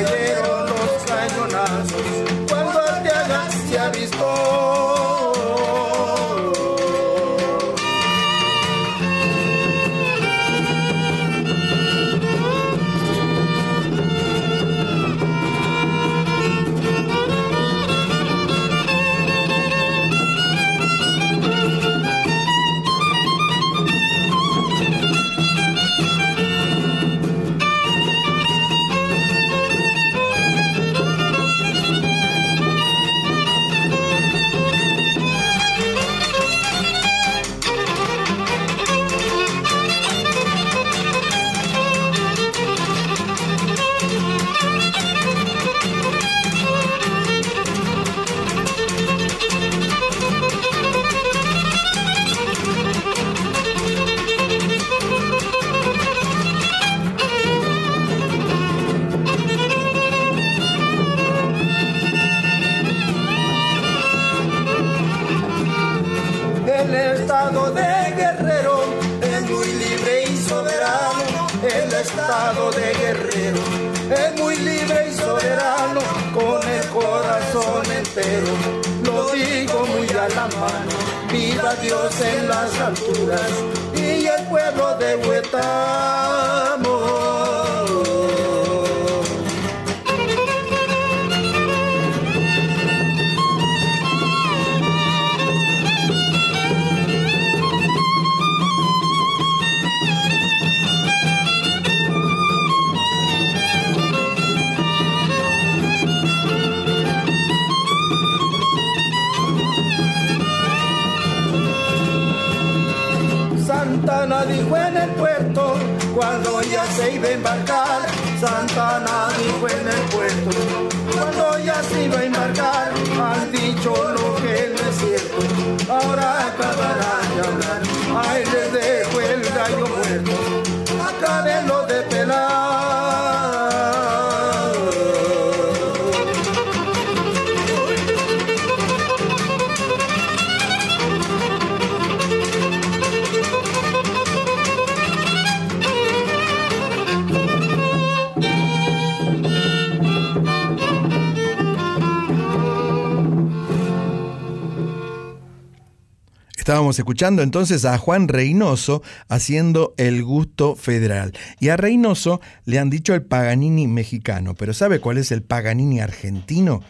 [157.19, 161.33] escuchando entonces a Juan Reynoso haciendo el gusto federal.
[161.59, 165.99] Y a Reynoso le han dicho el Paganini mexicano, pero ¿sabe cuál es el Paganini
[165.99, 166.81] argentino?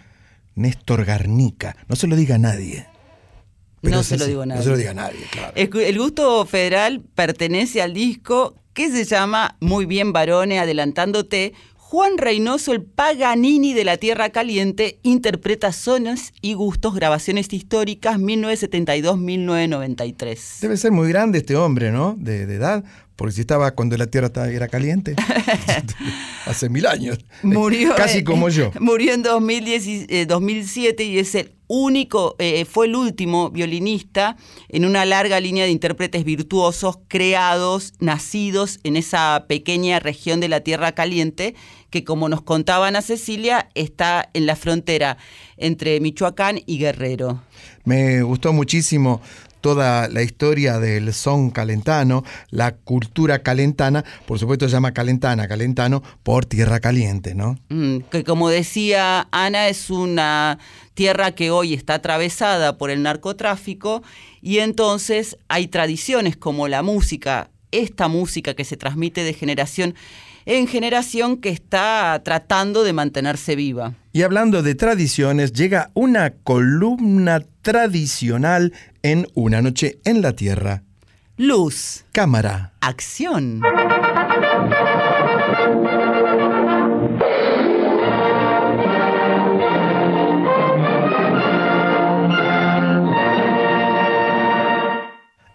[0.54, 1.76] Néstor Garnica.
[1.88, 2.86] No se lo diga a nadie.
[3.82, 4.60] Pero no se lo digo a nadie.
[4.60, 5.54] No se lo diga a nadie, claro.
[5.56, 11.54] El gusto federal pertenece al disco que se llama Muy bien Barone, adelantándote.
[11.90, 20.60] Juan Reynoso, el Paganini de la Tierra Caliente, interpreta Zonas y Gustos, grabaciones históricas 1972-1993.
[20.62, 22.14] Debe ser muy grande este hombre, ¿no?
[22.16, 22.84] De, de edad,
[23.20, 25.16] porque si estaba cuando la tierra estaba- era caliente.
[26.46, 27.20] Hace mil años.
[27.44, 28.72] Murió, Casi eh, como yo.
[28.80, 34.38] Murió en 2010 y- eh, 2007 y es el único, eh, fue el último violinista
[34.70, 40.62] en una larga línea de intérpretes virtuosos creados, nacidos en esa pequeña región de la
[40.62, 41.56] Tierra Caliente
[41.92, 45.18] que como nos contaban a Cecilia está en la frontera
[45.58, 47.42] entre Michoacán y Guerrero.
[47.84, 49.22] Me gustó muchísimo
[49.62, 56.04] toda la historia del son calentano, la cultura calentana, por supuesto se llama calentana, calentano,
[56.24, 57.58] por tierra caliente, ¿no?
[57.70, 60.60] Mm, que como decía Ana, es una
[60.94, 64.04] tierra que hoy está atravesada por el narcotráfico
[64.42, 69.96] y entonces hay tradiciones como la música, esta música que se transmite de generación
[70.46, 73.94] en generación que está tratando de mantenerse viva.
[74.14, 78.74] Y hablando de tradiciones, llega una columna tradicional
[79.04, 80.84] en Una noche en la Tierra.
[81.38, 82.74] Luz, Cámara.
[82.82, 83.62] acción.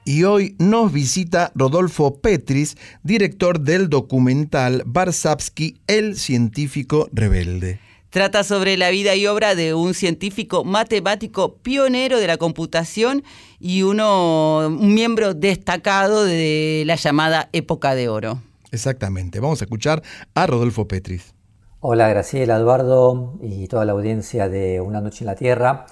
[0.07, 7.80] Y hoy nos visita Rodolfo Petris, director del documental Barsavsky, el científico rebelde.
[8.15, 13.25] Trata sobre la vida y obra de un científico matemático pionero de la computación
[13.59, 18.39] y uno, un miembro destacado de la llamada época de oro.
[18.71, 19.41] Exactamente.
[19.41, 21.35] Vamos a escuchar a Rodolfo Petris.
[21.81, 25.87] Hola Graciela, Eduardo y toda la audiencia de Una Noche en la Tierra.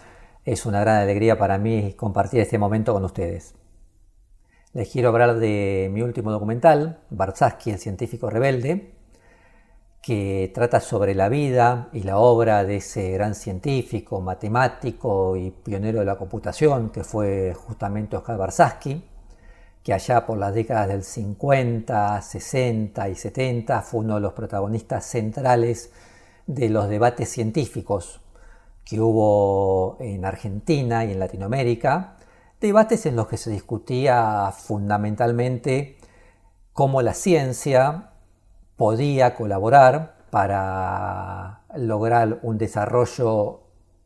[0.45, 3.57] Es una gran alegría para mí compartir este momento con ustedes.
[4.75, 9.02] Les quiero hablar de mi último documental, Barsavsky, el científico rebelde,
[10.03, 16.01] que trata sobre la vida y la obra de ese gran científico, matemático y pionero
[16.01, 19.05] de la computación, que fue justamente Oscar Barsavsky,
[19.85, 25.07] que allá por las décadas del 50, 60 y 70 fue uno de los protagonistas
[25.07, 25.93] centrales
[26.49, 28.21] de los debates científicos
[28.85, 32.17] que hubo en Argentina y en Latinoamérica,
[32.61, 35.97] debates en los que se discutía fundamentalmente
[36.73, 38.12] cómo la ciencia
[38.83, 43.61] podía colaborar para lograr un desarrollo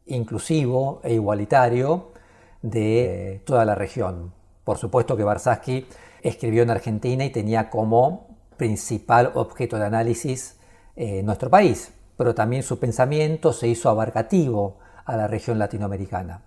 [0.05, 2.13] inclusivo e igualitario
[2.61, 4.35] de toda la región.
[4.65, 5.87] Por supuesto que Barsavsky
[6.21, 10.59] escribió en Argentina y tenía como principal objeto de análisis
[10.95, 16.43] eh, nuestro país, pero también su pensamiento se hizo abarcativo a la región latinoamericana.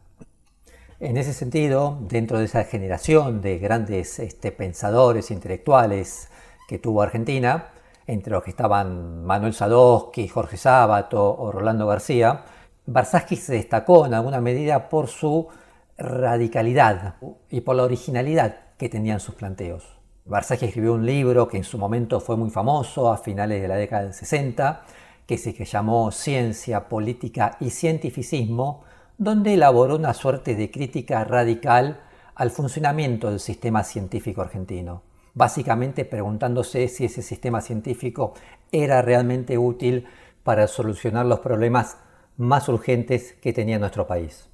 [0.99, 6.29] En ese sentido, dentro de esa generación de grandes este, pensadores intelectuales
[6.67, 7.69] que tuvo Argentina,
[8.09, 12.43] entre los que estaban Manuel Sadowski, Jorge Sábato o Rolando García,
[12.87, 15.47] Barsavsky se destacó en alguna medida por su
[15.95, 17.15] radicalidad
[17.51, 19.87] y por la originalidad que tenían sus planteos.
[20.25, 23.75] Barsavsky escribió un libro que en su momento fue muy famoso a finales de la
[23.75, 24.81] década del 60,
[25.27, 28.83] que se llamó Ciencia, Política y Cientificismo,
[29.19, 31.99] donde elaboró una suerte de crítica radical
[32.33, 35.03] al funcionamiento del sistema científico argentino,
[35.33, 38.33] básicamente preguntándose si ese sistema científico
[38.71, 40.07] era realmente útil
[40.43, 41.97] para solucionar los problemas
[42.37, 44.49] más urgentes que tenía nuestro país.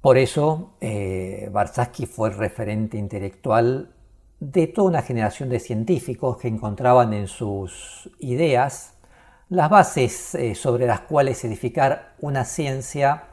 [0.00, 1.50] Por eso, eh,
[2.10, 3.92] fue el referente intelectual
[4.40, 8.94] de toda una generación de científicos que encontraban en sus ideas
[9.50, 13.24] las bases eh, sobre las cuales edificar una ciencia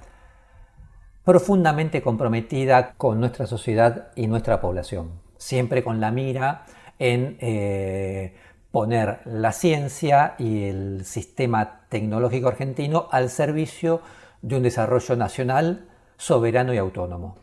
[1.24, 6.66] profundamente comprometida con nuestra sociedad y nuestra población, siempre con la mira
[7.00, 8.36] en eh,
[8.72, 14.02] poner la ciencia y el sistema tecnológico argentino al servicio
[14.42, 15.88] de un desarrollo nacional
[16.18, 17.38] soberano y autónomo.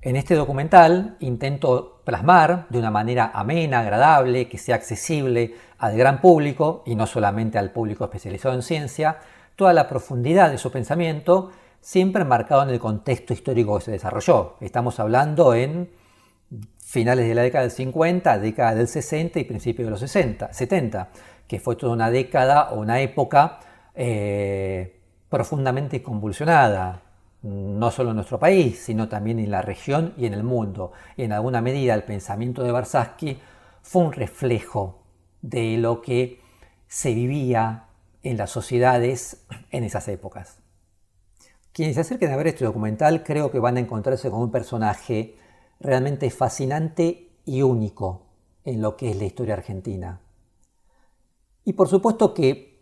[0.00, 6.20] En este documental intento plasmar de una manera amena, agradable, que sea accesible al gran
[6.20, 9.18] público y no solamente al público especializado en ciencia,
[9.54, 14.56] toda la profundidad de su pensamiento, siempre marcado en el contexto histórico que se desarrolló.
[14.60, 15.90] Estamos hablando en
[16.92, 21.08] finales de la década del 50, década del 60 y principios de los 60, 70,
[21.48, 23.60] que fue toda una década o una época
[23.94, 25.00] eh,
[25.30, 27.00] profundamente convulsionada,
[27.44, 30.92] no solo en nuestro país, sino también en la región y en el mundo.
[31.16, 33.38] Y en alguna medida el pensamiento de Barsaski
[33.80, 35.02] fue un reflejo
[35.40, 36.42] de lo que
[36.88, 37.84] se vivía
[38.22, 40.58] en las sociedades en esas épocas.
[41.72, 45.36] Quienes se acerquen a ver este documental creo que van a encontrarse con un personaje
[45.82, 48.26] realmente fascinante y único
[48.64, 50.20] en lo que es la historia argentina.
[51.64, 52.80] Y por supuesto que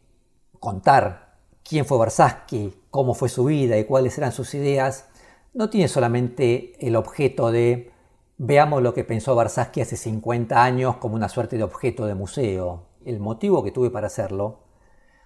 [0.58, 5.08] contar quién fue Barsaski, cómo fue su vida y cuáles eran sus ideas,
[5.54, 7.90] no tiene solamente el objeto de
[8.38, 12.86] veamos lo que pensó Barsaski hace 50 años como una suerte de objeto de museo.
[13.04, 14.60] El motivo que tuve para hacerlo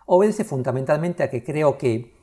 [0.07, 2.15] obedece fundamentalmente a que creo que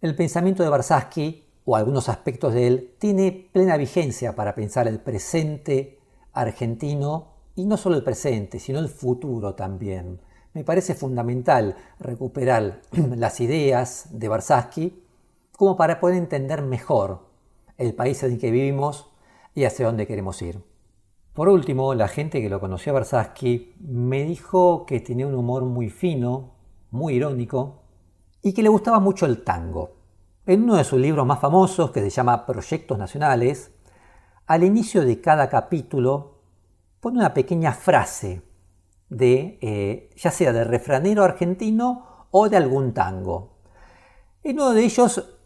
[0.00, 5.00] el pensamiento de Barsaski, o algunos aspectos de él, tiene plena vigencia para pensar el
[5.00, 5.98] presente
[6.32, 10.20] argentino, y no solo el presente, sino el futuro también.
[10.54, 12.82] Me parece fundamental recuperar
[13.16, 15.02] las ideas de Barsaski
[15.56, 17.26] como para poder entender mejor
[17.78, 19.10] el país en el que vivimos
[19.54, 20.62] y hacia dónde queremos ir.
[21.32, 23.34] Por último, la gente que lo conoció a
[23.80, 26.52] me dijo que tenía un humor muy fino,
[26.90, 27.82] muy irónico
[28.42, 29.95] y que le gustaba mucho el tango.
[30.46, 33.72] En uno de sus libros más famosos, que se llama Proyectos Nacionales,
[34.46, 36.38] al inicio de cada capítulo
[37.00, 38.42] pone una pequeña frase
[39.08, 43.56] de, eh, ya sea de refranero argentino o de algún tango.
[44.44, 45.36] En uno de ellos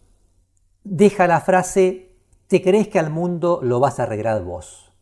[0.85, 2.15] deja la frase,
[2.47, 4.93] ¿te crees que al mundo lo vas a arreglar vos?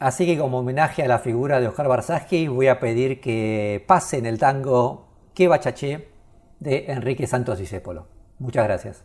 [0.00, 4.16] Así que como homenaje a la figura de Oscar Barsaski voy a pedir que pase
[4.16, 6.08] en el tango Que Bachaché
[6.60, 8.15] de Enrique Santos Discépolo.
[8.38, 9.02] Muchas gracias.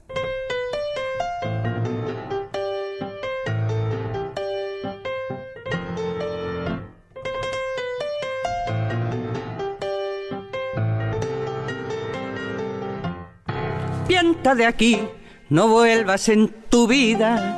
[14.08, 15.08] Pianta de aquí,
[15.50, 17.56] no vuelvas en tu vida,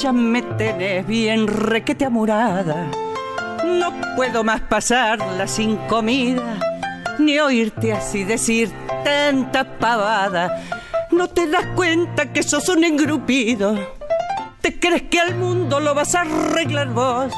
[0.00, 2.86] ya me tenés bien requete amurada.
[3.64, 6.60] No puedo más pasarla sin comida,
[7.18, 8.70] ni oírte así decir
[9.02, 10.62] tanta pavada.
[11.16, 13.74] No te das cuenta que sos un engrupido.
[14.60, 17.32] ¿Te crees que al mundo lo vas a arreglar vos?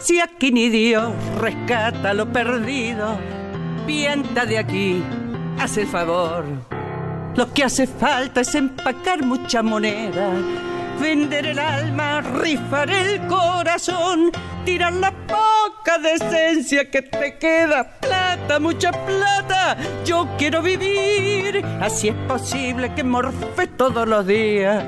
[0.00, 3.16] Si aquí ni Dios rescata lo perdido,
[3.86, 5.04] pianta de aquí,
[5.56, 6.44] haz el favor.
[7.36, 10.32] Lo que hace falta es empacar mucha moneda,
[11.00, 14.30] vender el alma, rifar el corazón,
[14.64, 17.98] tirar la poca decencia que te queda.
[18.00, 21.64] Plata, mucha plata, yo quiero vivir.
[21.80, 24.84] Así es posible que morfe todos los días.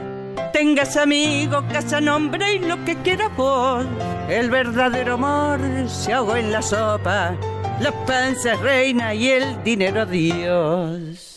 [0.52, 3.84] Tengas amigos, casa, nombre y lo que quieras vos.
[4.28, 7.34] El verdadero amor se ahogó en la sopa.
[7.80, 11.27] La panza es reina y el dinero Dios.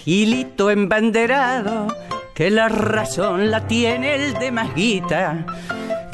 [0.00, 1.88] Ves, hilito embanderado,
[2.34, 5.44] que la razón la tiene el de más guita,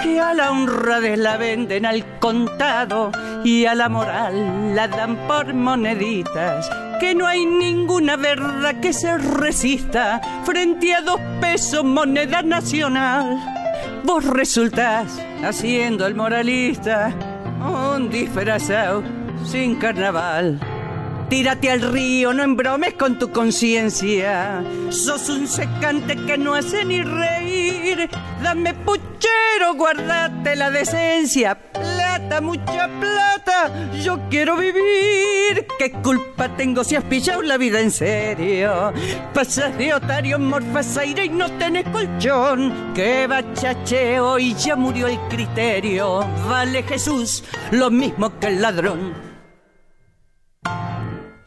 [0.03, 3.11] que a la honradez la venden al contado
[3.45, 6.69] y a la moral la dan por moneditas,
[7.01, 13.39] que no hay ninguna verdad que se resista frente a dos pesos moneda nacional.
[14.05, 17.13] Vos resultás haciendo el moralista,
[17.61, 19.03] un disfrazado
[19.45, 20.61] sin carnaval.
[21.29, 24.63] Tírate al río, no embromes con tu conciencia.
[24.91, 28.09] Sos un secante que no hace ni reír.
[28.45, 31.59] Dame puchero, guardate la decencia.
[31.73, 33.73] Plata, mucha plata,
[34.05, 35.67] yo quiero vivir.
[35.81, 38.93] ¿Qué culpa tengo si has pillado la vida en serio?
[39.35, 42.93] Pasas de otario, morfas aire y no tenés colchón.
[42.95, 46.25] Que bachacheo y ya murió el criterio.
[46.49, 47.43] Vale Jesús,
[47.73, 49.26] lo mismo que el ladrón.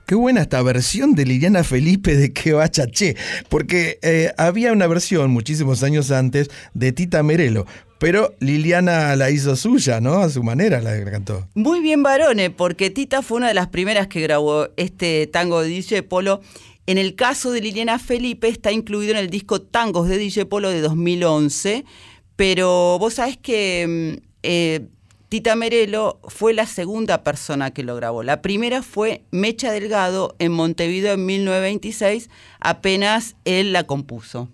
[0.10, 2.68] Qué buena esta versión de Liliana Felipe de Que va
[3.48, 7.68] porque eh, había una versión muchísimos años antes de Tita Merelo,
[8.00, 10.14] pero Liliana la hizo suya, ¿no?
[10.14, 11.48] A su manera la cantó.
[11.54, 15.68] Muy bien, varones, porque Tita fue una de las primeras que grabó este tango de
[15.68, 16.42] DJ Polo.
[16.88, 20.72] En el caso de Liliana Felipe está incluido en el disco Tangos de DJ Polo
[20.72, 21.86] de 2011,
[22.36, 24.88] pero vos sabés que mm, eh,
[25.30, 28.24] Tita Merelo fue la segunda persona que lo grabó.
[28.24, 34.50] La primera fue Mecha Delgado en Montevideo en 1926, apenas él la compuso.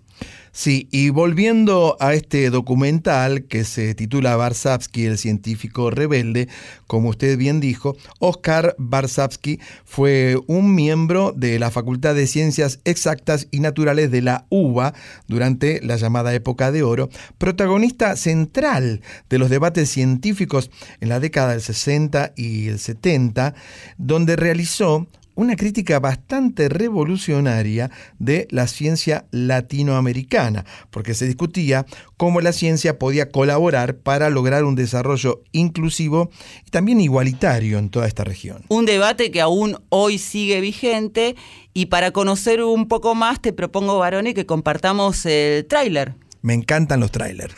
[0.56, 6.48] Sí, y volviendo a este documental que se titula Barsavsky, el científico rebelde,
[6.86, 13.48] como usted bien dijo, Oscar Barsavsky fue un miembro de la Facultad de Ciencias Exactas
[13.50, 14.94] y Naturales de la UBA
[15.28, 20.70] durante la llamada época de oro, protagonista central de los debates científicos
[21.02, 23.54] en la década del 60 y el 70,
[23.98, 31.86] donde realizó una crítica bastante revolucionaria de la ciencia latinoamericana, porque se discutía
[32.16, 36.30] cómo la ciencia podía colaborar para lograr un desarrollo inclusivo
[36.66, 38.64] y también igualitario en toda esta región.
[38.68, 41.36] Un debate que aún hoy sigue vigente
[41.72, 46.14] y para conocer un poco más te propongo, Barone, que compartamos el tráiler.
[46.42, 47.54] Me encantan los trailers.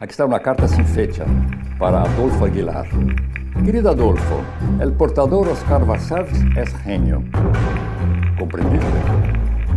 [0.00, 1.24] Aquí está una carta sin fecha
[1.78, 2.86] para Adolfo Aguilar.
[3.62, 4.42] Querido Adolfo,
[4.80, 7.22] el portador Oscar Varsavs es genio.
[8.38, 8.86] ¿Comprendiste?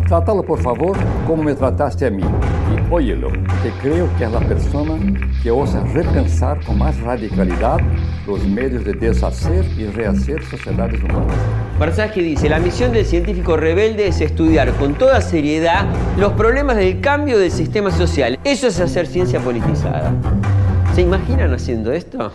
[0.08, 3.30] Trátalo por favor como me trataste a mí y óyelo,
[3.62, 4.98] que creo que es la persona
[5.44, 7.80] que osa repensar con más radicalidad
[8.26, 11.36] los medios de deshacer y rehacer sociedades humanas.
[11.80, 15.86] Barsavsky dice, la misión del científico rebelde es estudiar con toda seriedad
[16.18, 18.40] los problemas del cambio del sistema social.
[18.44, 20.14] Eso es hacer ciencia politizada.
[20.94, 22.34] ¿Se imaginan haciendo esto?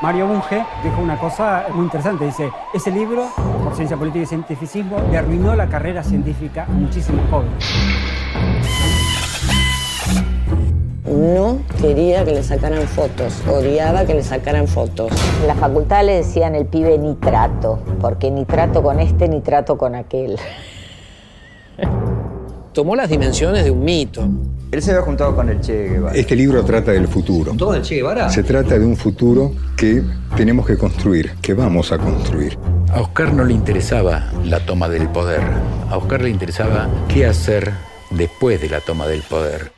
[0.00, 2.24] Mario Bunge dijo una cosa muy interesante.
[2.24, 3.28] Dice, ese libro,
[3.62, 7.62] por ciencia política y cientificismo, le arruinó la carrera científica a muchísimos jóvenes.
[11.04, 15.12] No quería que le sacaran fotos, odiaba que le sacaran fotos.
[15.42, 20.38] En la facultad le decían el pibe nitrato, porque nitrato con este, nitrato con aquel.
[22.72, 24.28] Tomó las dimensiones de un mito.
[24.70, 26.16] Él se había juntado con el Che Guevara.
[26.16, 27.52] Este libro trata del futuro.
[27.56, 28.30] ¿Todo el Che Guevara?
[28.30, 30.04] Se trata de un futuro que
[30.36, 32.56] tenemos que construir, que vamos a construir.
[32.92, 35.42] A Oscar no le interesaba la toma del poder.
[35.90, 37.72] A Oscar le interesaba qué hacer
[38.10, 39.72] después de la toma del poder.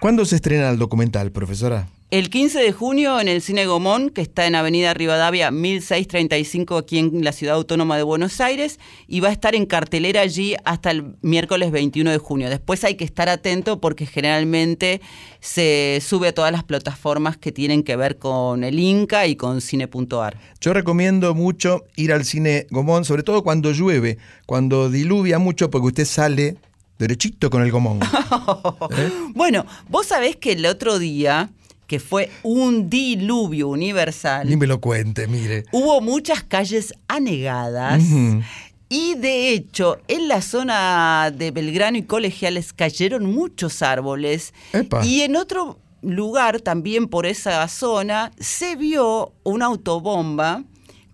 [0.00, 1.88] ¿Cuándo se estrena el documental, profesora?
[2.10, 6.98] El 15 de junio en el Cine Gomón, que está en Avenida Rivadavia 1635 aquí
[6.98, 10.90] en la Ciudad Autónoma de Buenos Aires, y va a estar en cartelera allí hasta
[10.90, 12.50] el miércoles 21 de junio.
[12.50, 15.00] Después hay que estar atento porque generalmente
[15.38, 19.60] se sube a todas las plataformas que tienen que ver con el Inca y con
[19.60, 20.36] cine.ar.
[20.60, 25.86] Yo recomiendo mucho ir al Cine Gomón, sobre todo cuando llueve, cuando diluvia mucho, porque
[25.86, 26.56] usted sale
[26.98, 28.00] derechito con el gomón.
[28.98, 29.10] ¿Eh?
[29.32, 31.50] Bueno, vos sabés que el otro día
[31.90, 34.48] que fue un diluvio universal.
[34.48, 35.64] Ni me lo cuente, mire.
[35.72, 38.00] Hubo muchas calles anegadas.
[38.00, 38.44] Uh -huh.
[38.88, 44.54] Y de hecho, en la zona de Belgrano y Colegiales cayeron muchos árboles.
[44.72, 45.04] Epa.
[45.04, 50.62] Y en otro lugar, también por esa zona, se vio una autobomba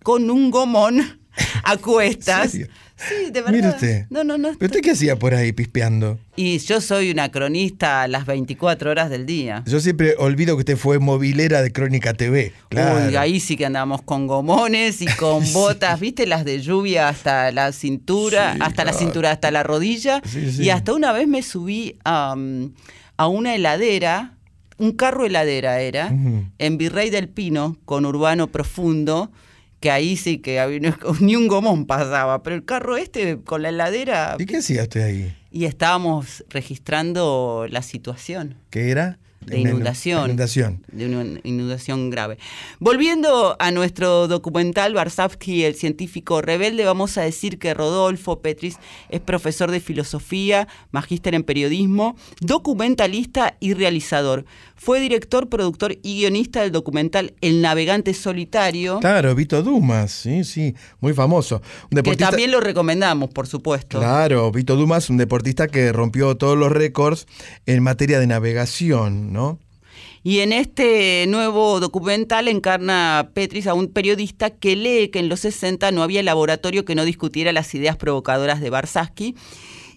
[0.02, 1.20] con un gomón
[1.64, 2.54] a cuestas.
[2.96, 3.52] Sí, de verdad.
[3.52, 4.06] Mire usted.
[4.08, 4.52] No, no, no.
[4.58, 6.18] ¿Pero usted qué hacía por ahí pispeando?
[6.34, 9.62] Y yo soy una cronista a las 24 horas del día.
[9.66, 12.52] Yo siempre olvido que usted fue movilera de Crónica TV.
[12.70, 13.06] Claro.
[13.08, 16.26] Uy, ahí sí que andamos con gomones y con botas, ¿viste?
[16.26, 20.22] Las de lluvia hasta la cintura, Sí, hasta la cintura, hasta la rodilla.
[20.24, 20.62] Sí, sí.
[20.64, 22.72] Y hasta una vez me subí a, um,
[23.18, 24.34] a una heladera,
[24.78, 26.14] un carro heladera era,
[26.58, 29.30] en Virrey del Pino, con Urbano Profundo,
[29.86, 30.80] que ahí sí que había-
[31.20, 34.34] ni un gomón pasaba, pero el carro este con la heladera...
[34.36, 35.36] ¿Y qué hacía usted ahí?
[35.52, 39.20] Y estábamos registrando la situación ¿Qué era?
[39.46, 40.26] De inundación.
[40.26, 40.84] Inundación.
[40.92, 42.38] De una inundación grave.
[42.78, 48.76] Volviendo a nuestro documental Barsavsky, el científico rebelde, vamos a decir que Rodolfo Petris
[49.08, 54.44] es profesor de filosofía, magíster en periodismo, documentalista y realizador.
[54.74, 58.66] Fue director, productor y guionista del documental El navegante solitario,
[59.00, 61.62] Claro, Vito Dumas, sí, sí, muy famoso.
[61.90, 63.98] Un que también lo recomendamos, por supuesto.
[63.98, 67.26] Claro, Vito Dumas, un deportista que rompió todos los récords
[67.66, 69.60] en materia de navegación, ¿no?
[70.24, 75.38] Y en este nuevo documental encarna Petris a un periodista que lee que en los
[75.40, 79.36] 60 no había laboratorio que no discutiera las ideas provocadoras de Barsaski.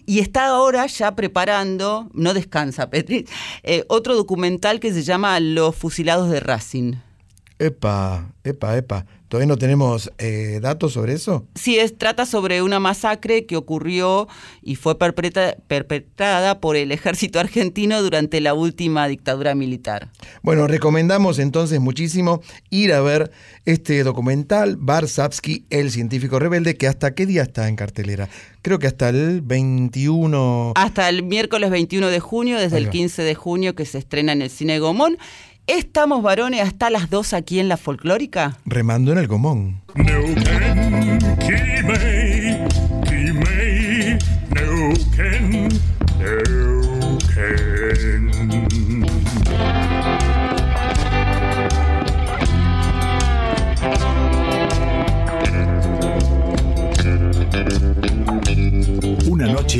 [0.06, 3.24] Y está ahora ya preparando, no descansa Petris,
[3.64, 6.94] eh, otro documental que se llama Los fusilados de Racing.
[7.58, 9.06] Epa, epa, epa.
[9.30, 11.46] ¿Todavía no tenemos eh, datos sobre eso?
[11.54, 14.26] Sí, es, trata sobre una masacre que ocurrió
[14.60, 20.10] y fue perpetra- perpetrada por el ejército argentino durante la última dictadura militar.
[20.42, 23.30] Bueno, recomendamos entonces muchísimo ir a ver
[23.66, 28.28] este documental, Bar Sapsky, el científico rebelde, que hasta qué día está en cartelera.
[28.62, 30.72] Creo que hasta el 21...
[30.74, 32.90] Hasta el miércoles 21 de junio, desde el va.
[32.90, 35.18] 15 de junio que se estrena en el Cine Gomón.
[35.66, 38.56] Estamos varones hasta las 2 aquí en la folclórica.
[38.64, 39.82] Remando en el gomón.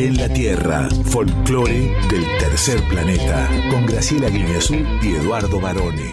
[0.00, 6.12] Noche en la Tierra, folclore del tercer planeta, con Graciela Guineazú y Eduardo Barone.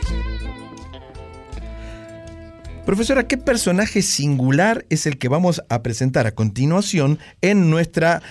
[2.86, 8.22] Profesora, ¿qué personaje singular es el que vamos a presentar a continuación en nuestra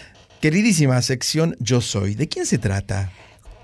[0.41, 2.15] queridísima sección Yo Soy?
[2.15, 3.13] ¿De quién se trata?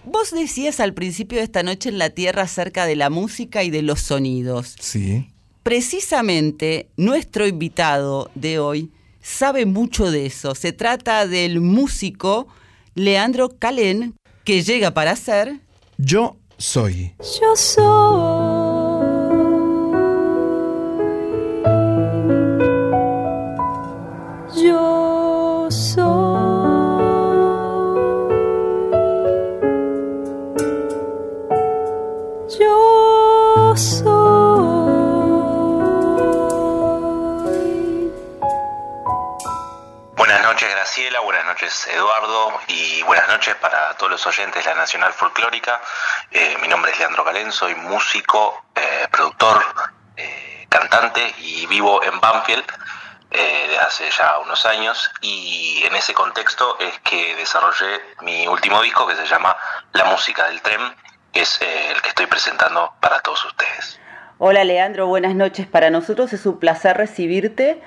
[0.05, 3.71] Vos decías al principio de esta noche en la Tierra acerca de la música y
[3.71, 4.77] de los sonidos.
[4.81, 5.29] Sí.
[5.63, 8.91] Precisamente nuestro invitado de hoy
[9.23, 10.55] sabe mucho de eso.
[10.55, 12.49] Se trata del músico
[12.95, 15.61] Leandro Calén, que llega para ser
[15.97, 17.15] Yo soy.
[17.41, 18.72] Yo soy.
[40.95, 45.81] Buenas noches Eduardo y buenas noches para todos los oyentes de la Nacional Folclórica.
[46.31, 49.65] Eh, mi nombre es Leandro Galén, soy músico, eh, productor,
[50.19, 52.67] eh, cantante y vivo en Banfield
[53.31, 59.07] desde hace ya unos años y en ese contexto es que desarrollé mi último disco
[59.07, 59.57] que se llama
[59.95, 60.95] La Música del Tren,
[61.33, 63.99] que es el que estoy presentando para todos ustedes.
[64.37, 65.67] Hola Leandro, buenas noches.
[65.67, 67.81] Para nosotros es un placer recibirte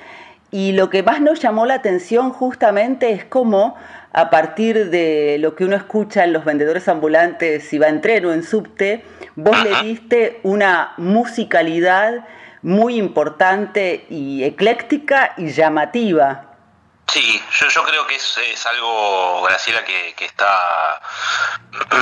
[0.52, 3.76] y lo que más nos llamó la atención justamente es cómo
[4.14, 8.26] a partir de lo que uno escucha en los vendedores ambulantes, si va en tren
[8.26, 9.04] o en subte,
[9.36, 12.26] vos le diste una musicalidad
[12.62, 16.55] muy importante y ecléctica y llamativa.
[17.08, 21.00] Sí, yo, creo que es, algo, Graciela, que, está,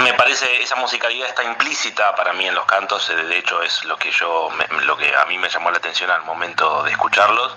[0.01, 3.83] me parece, esa musicalidad está implícita para mí en los cantos, eh, de hecho es
[3.83, 4.49] lo que yo,
[4.85, 7.55] lo que a mí me llamó la atención al momento de escucharlos,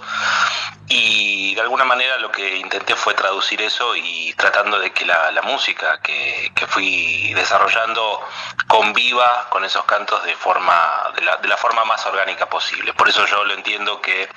[0.89, 5.31] y de alguna manera lo que intenté fue traducir eso y tratando de que la,
[5.43, 8.21] música que, que fui desarrollando
[8.67, 12.93] conviva con esos cantos de forma, de la, de la forma más orgánica posible.
[12.95, 14.29] Por eso yo lo entiendo que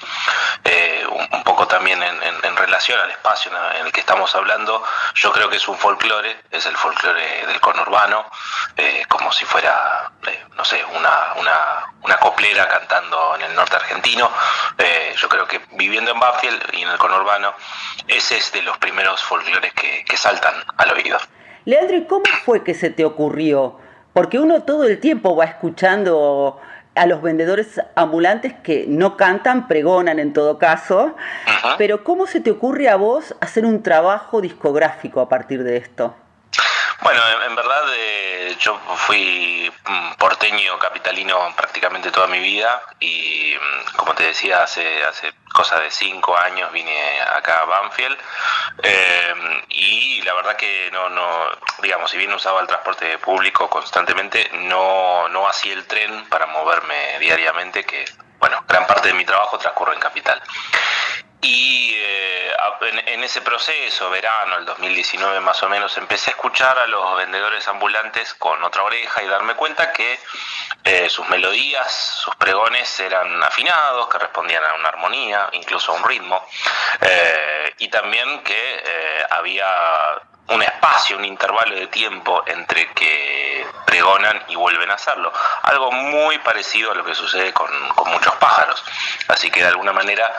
[0.64, 4.84] eh, un, poco también en, en- relación al espacio en el que estamos hablando,
[5.16, 8.30] yo creo que es un folclore, es el folclore del conurbano,
[8.76, 13.78] eh, como si fuera, eh, no sé, una, una, una coplera cantando en el norte
[13.78, 14.30] argentino.
[14.78, 17.54] Eh, yo creo que viviendo en Banfield y en el conurbano,
[18.08, 21.18] ese es de los primeros folclores que, que saltan al oído.
[21.66, 23.80] Leandro, ¿y cómo fue que se te ocurrió?
[24.14, 26.60] Porque uno todo el tiempo va escuchando
[26.96, 31.16] a los vendedores ambulantes que no cantan, pregonan en todo caso,
[31.78, 36.16] pero ¿cómo se te ocurre a vos hacer un trabajo discográfico a partir de esto?
[37.02, 43.54] Bueno, en, en verdad eh, yo fui mm, porteño capitalino prácticamente toda mi vida y
[43.56, 48.18] mm, como te decía hace hace cosa de cinco años vine acá a Banfield
[48.84, 51.28] eh, y la verdad que no no
[51.82, 57.20] digamos si bien usaba el transporte público constantemente no no hacía el tren para moverme
[57.20, 58.06] diariamente que
[58.40, 60.42] bueno gran parte de mi trabajo transcurre en capital
[61.42, 66.88] y eh, en, ese proceso, verano, el 2019 más o menos, empecé a escuchar a
[66.88, 70.20] los vendedores ambulantes con otra oreja y darme cuenta que
[70.84, 71.92] eh, sus melodías,
[72.24, 76.46] sus pregones eran afinados, que respondían a una armonía, incluso a un ritmo,
[77.02, 79.68] eh, y también que eh, había
[80.50, 85.32] un espacio, un intervalo de tiempo entre que pregonan y vuelven a hacerlo.
[85.64, 88.84] Algo muy parecido a lo que sucede con, con muchos pájaros.
[89.28, 90.32] Así que de alguna manera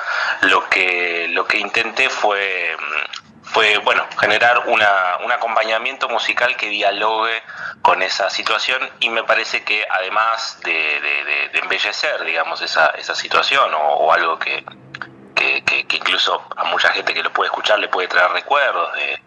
[0.42, 6.68] lo que, lo que intenté fue, mm, fue, bueno, generar una, un acompañamiento musical que
[6.68, 7.42] dialogue
[7.82, 14.12] con esa situación y me parece que además de, embellecer, digamos, esa, esa situación o
[14.12, 14.64] algo que,
[15.40, 19.20] que, incluso a mucha gente que lo puede escuchar le puede traer recuerdos de,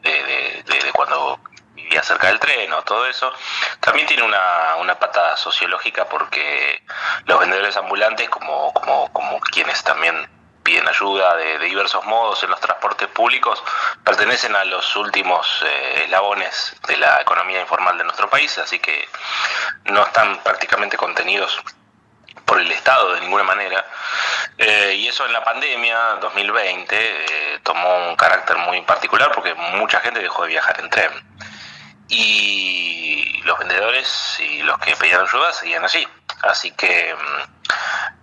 [0.93, 1.39] cuando
[1.73, 3.33] vivía cerca del tren o todo eso,
[3.79, 6.83] también tiene una, una pata sociológica porque
[7.25, 10.29] los vendedores ambulantes, como, como, como quienes también
[10.63, 13.61] piden ayuda de, de diversos modos en los transportes públicos,
[14.03, 19.09] pertenecen a los últimos eh, eslabones de la economía informal de nuestro país, así que
[19.85, 21.61] no están prácticamente contenidos
[22.45, 23.85] por el Estado de ninguna manera.
[24.57, 29.99] Eh, y eso en la pandemia 2020 eh, tomó un carácter muy particular porque mucha
[29.99, 31.11] gente dejó de viajar en tren.
[32.09, 36.07] Y los vendedores y los que pedían ayuda seguían allí.
[36.43, 37.15] Así que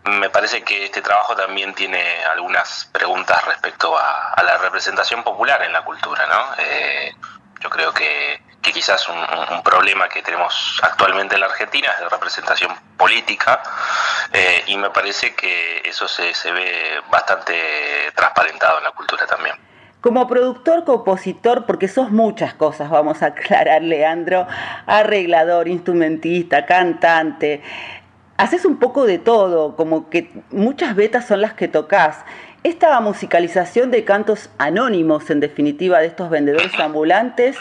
[0.05, 5.23] mm, me parece que este trabajo también tiene algunas preguntas respecto a, a la representación
[5.25, 6.55] popular en la cultura, ¿no?
[6.59, 7.15] Eh,
[7.61, 12.09] yo creo que, que quizás un, problema que tenemos actualmente en la Argentina es de
[12.09, 13.63] representación política
[14.33, 17.55] eh, y me parece que eso se, se ve bastante
[18.15, 19.55] transparentado en la cultura también.
[20.01, 24.47] Como productor, compositor, porque sos muchas cosas, vamos a aclarar, Leandro,
[24.87, 27.63] arreglador, instrumentista, cantante,
[28.41, 32.25] haces un poco de todo, como que muchas vetas son las que tocas.
[32.63, 37.57] Esta musicalización de cantos anónimos, en definitiva, de estos vendedores ambulantes,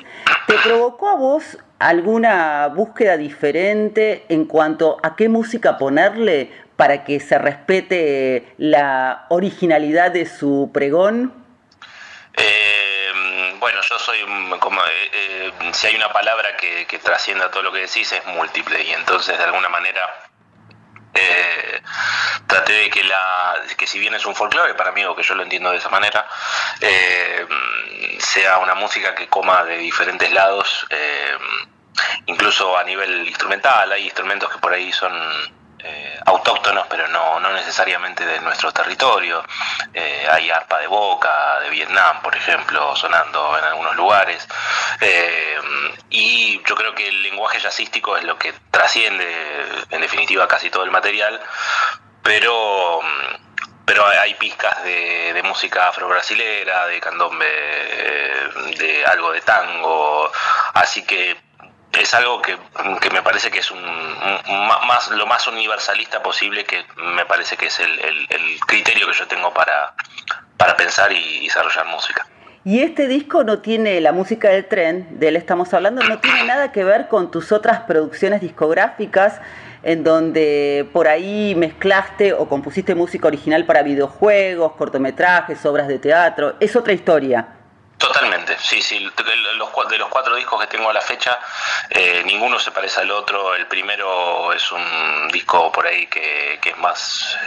[0.45, 7.21] ¿te provocó a vos alguna búsqueda diferente en cuanto a qué música ponerle para que
[7.21, 11.33] se respete la originalidad de su pregón?
[12.35, 14.17] Eh, bueno, yo soy
[14.59, 18.83] como eh, eh, si hay una palabra que trascienda todo lo que decís es múltiple
[18.83, 20.28] y entonces de alguna manera
[21.19, 21.81] eh,
[22.47, 25.35] traté de que la que si bien es un folclore para mí o que yo
[25.35, 26.27] lo entiendo de esa manera
[26.81, 27.45] eh,
[28.19, 31.37] sea una música que coma de diferentes lados eh,
[32.27, 33.91] incluso a nivel instrumental.
[33.91, 35.11] Hay instrumentos que por ahí son
[35.83, 39.43] eh, autóctonos pero no, necesariamente de nuestro territorio.
[39.93, 44.47] Eh, hay arpa de boca de Vietnam por ejemplo sonando en algunos lugares.
[45.01, 45.57] Eh,
[46.09, 50.83] y yo creo que el lenguaje jazzístico es lo que trasciende en definitiva casi todo
[50.83, 51.39] el material
[52.23, 52.99] pero
[53.85, 60.31] pero hay- hay pizcas de, de música afro-brasilera, de candombe, eh, de algo de tango,
[60.75, 61.35] así que
[61.93, 62.55] es algo que,
[63.01, 63.81] que me parece que es un,
[64.87, 66.83] más lo más universalista posible que
[67.15, 69.93] me parece que es el, el- el criterio que yo tengo para,
[70.57, 72.25] para pensar y desarrollar música.
[72.65, 76.43] Y este disco no tiene, la música del tren, de él estamos hablando, no tiene
[76.43, 79.39] nada que ver con tus otras producciones discográficas
[79.81, 86.55] en donde por ahí mezclaste o compusiste música original para videojuegos, cortometrajes, obras de teatro.
[86.59, 87.47] Es otra historia.
[87.99, 88.97] Totalmente, sí, sí.
[88.97, 91.37] de Los, cuatro discos que tengo a la fecha,
[91.89, 93.53] eh, ninguno se parece al otro.
[93.53, 97.37] El primero es un disco por ahí que, que es más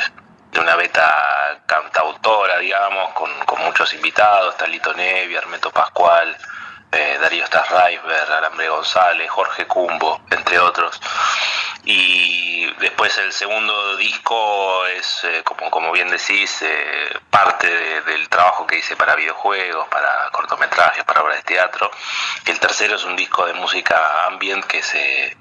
[0.53, 4.53] de una beta cantautora, digamos, con, con muchos invitados.
[4.53, 6.37] Está Lito Nevi, Armeto Pascual,
[6.93, 11.01] eh, Darío Stasraisber, Alambre González, Jorge Cumbo, entre otros.
[11.85, 18.29] Y después el segundo disco es, eh, como, como bien decís, eh, parte de- del
[18.29, 21.91] trabajo que hice para videojuegos, para cortometrajes, para obras de teatro.
[22.47, 25.37] El tercero es un disco de música ambient que se,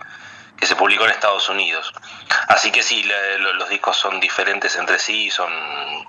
[0.61, 1.91] que se publicó en Estados Unidos.
[2.47, 3.03] Así que sí,
[3.39, 5.51] los discos son diferentes entre sí, son,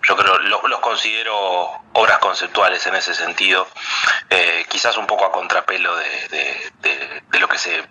[0.07, 3.67] yo creo, lo- los considero obras conceptuales en ese sentido,
[4.29, 6.71] eh, quizás un poco a contrapelo de,
[7.41, 7.83] lo que se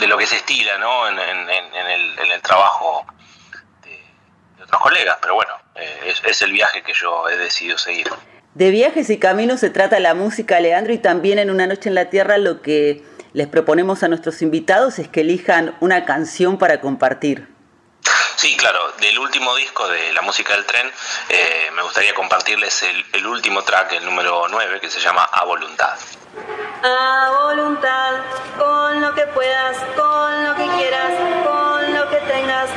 [0.00, 1.06] de lo que se estila ¿no?
[1.08, 3.06] en, el, trabajo
[3.82, 3.90] de,
[4.56, 8.08] de otros colegas, pero bueno, eh, es, es el viaje que yo he decidido seguir.
[8.54, 11.94] De viajes y caminos se trata la música, Leandro, y también en Una Noche en
[11.94, 13.02] la Tierra lo que
[13.36, 17.46] les proponemos a nuestros invitados es que elijan una canción para compartir.
[18.36, 20.90] Sí, claro, del último disco de la música del tren,
[21.28, 25.44] eh, me gustaría compartirles el, el último track, el número 9, que se llama A
[25.44, 25.98] Voluntad.
[26.82, 28.14] A voluntad,
[28.56, 31.12] con lo que puedas, con lo que quieras,
[31.44, 32.70] con lo que tengas,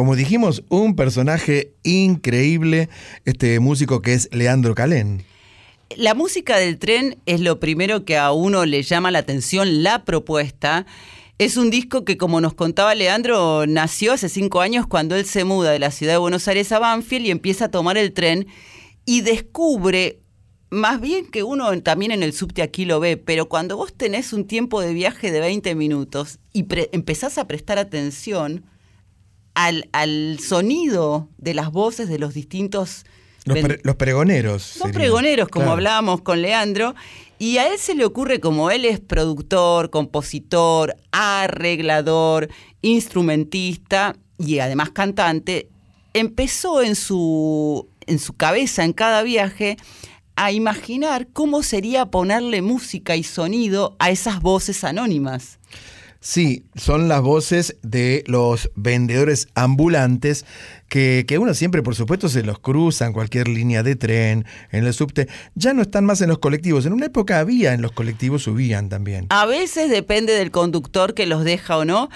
[0.00, 2.88] como dijimos, un personaje increíble,
[3.26, 5.26] este músico que es Leandro Calén.
[5.94, 10.06] La música del tren es lo primero que a uno le llama la atención, la
[10.06, 10.86] propuesta.
[11.36, 15.44] Es un disco que, como nos contaba Leandro, nació hace cinco años cuando él se
[15.44, 18.46] muda de la ciudad de Buenos Aires a Banfield y empieza a tomar el tren
[19.04, 20.20] y descubre,
[20.70, 24.32] más bien que uno también en el subte aquí lo ve, pero cuando vos tenés
[24.32, 28.64] un tiempo de viaje de 20 minutos y empezás a prestar atención
[29.66, 33.04] al, al sonido de las voces de los distintos
[33.44, 34.62] Los, ven- pre- los pregoneros.
[34.62, 35.72] son pregoneros, como Claro.
[35.76, 36.94] hablábamos con Leandro,
[37.38, 42.48] y a él se le ocurre, como él es productor, compositor, arreglador,
[42.82, 45.68] instrumentista y además cantante,
[46.14, 49.76] empezó en su, en su cabeza, en cada viaje,
[50.36, 55.58] a imaginar cómo sería ponerle música y sonido a esas voces anónimas.
[56.22, 60.44] Sí, son las voces de los vendedores ambulantes
[60.88, 64.84] que, que uno siempre, por supuesto, se los cruza en cualquier línea de tren, en
[64.84, 65.28] el subte.
[65.54, 66.84] Ya no están más en los colectivos.
[66.84, 69.26] En una época había en los colectivos, subían también.
[69.30, 72.10] A veces depende del conductor que los deja o no.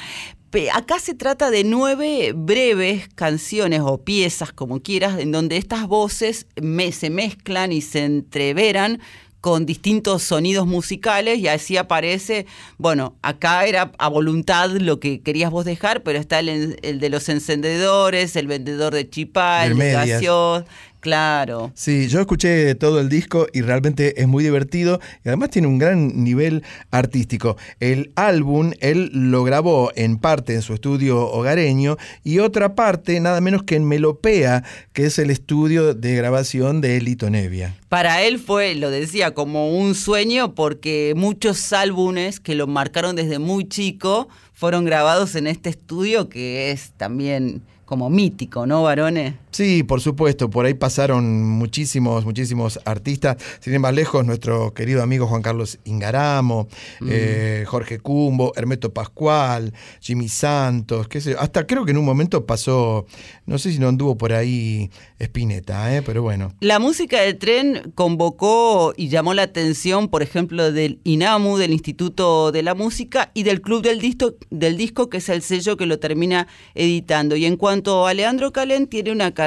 [0.73, 6.47] Acá se trata de nueve breves canciones o piezas, como quieras, en donde estas voces
[6.93, 9.01] se mezclan y se entreveran
[9.45, 12.47] con distintos sonidos musicales y así aparece,
[12.79, 17.11] bueno, acá era a voluntad lo que querías vos dejar, pero está el, el de
[17.11, 20.09] los encendedores, el vendedor de chipá, el de medias.
[20.09, 20.65] gaseos,
[21.05, 21.71] claro.
[21.75, 25.77] Sí, yo escuché todo el disco y realmente es muy divertido y además tiene un
[25.77, 27.59] gran nivel artístico.
[27.79, 33.43] El álbum él lo grabó en parte en su estudio hogareño y otra parte nada
[33.43, 34.65] menos que en Melopea,
[34.95, 37.77] que es el estudio de grabación de Elito Nevia.
[37.91, 43.39] Para él fue, lo decía, como un sueño porque muchos álbumes que lo marcaron desde
[43.39, 49.35] muy chico fueron grabados en este estudio que es también como mítico, ¿no, varones?
[49.55, 53.37] Sí, por supuesto, por ahí pasaron muchísimos, muchísimos artistas.
[53.61, 56.67] Sin ir más lejos, nuestro querido amigo Juan Carlos Ingaramo,
[57.01, 57.09] Mm.
[57.09, 61.41] eh, Jorge Cumbo, Hermeto Pascual, Jimmy Santos, qué sé yo.
[61.41, 63.07] Hasta creo que en un momento pasó,
[63.47, 64.91] no sé si no anduvo por ahí
[65.21, 66.03] Spinetta, ¿eh?
[66.03, 66.53] pero bueno.
[66.59, 72.51] La música del tren convocó y llamó la atención, por ejemplo, del INAMU, del Instituto
[72.51, 75.87] de la Música, y del Club del Disco, del Disco, que es el sello que
[75.87, 77.37] lo termina editando.
[77.37, 79.44] Y en cuanto a Leandro Calén, tiene una carrera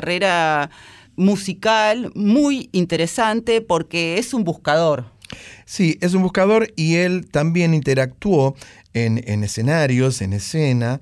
[1.16, 5.06] musical muy interesante porque es un buscador.
[5.66, 8.56] Sí, es un buscador y él también interactuó
[8.94, 11.02] en, en escenarios, en escena,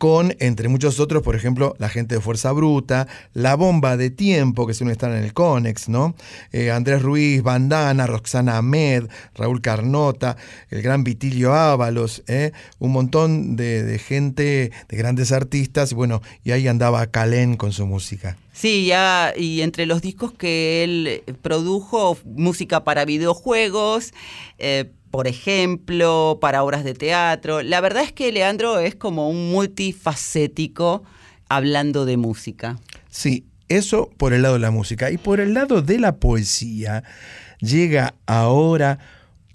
[0.00, 4.66] con, entre muchos otros, por ejemplo, la gente de Fuerza Bruta, La Bomba de Tiempo,
[4.66, 6.14] que suele estar en el Conex, ¿no?
[6.52, 10.38] Eh, Andrés Ruiz, Bandana, Roxana Ahmed, Raúl Carnota,
[10.70, 12.52] el gran Vitilio Ábalos, ¿eh?
[12.78, 17.84] un montón de, gente, de grandes artistas, y bueno, y ahí andaba Calén con su
[17.84, 18.38] música.
[18.54, 24.14] Sí, ya, y entre los discos que él produjo, música para videojuegos,
[24.56, 27.62] eh, por ejemplo, para obras de teatro.
[27.62, 31.02] La verdad es que Leandro es como un multifacético
[31.48, 32.78] hablando de música.
[33.08, 35.10] Sí, eso por el lado de la música.
[35.10, 37.02] Y por el lado de la poesía,
[37.60, 38.98] llega ahora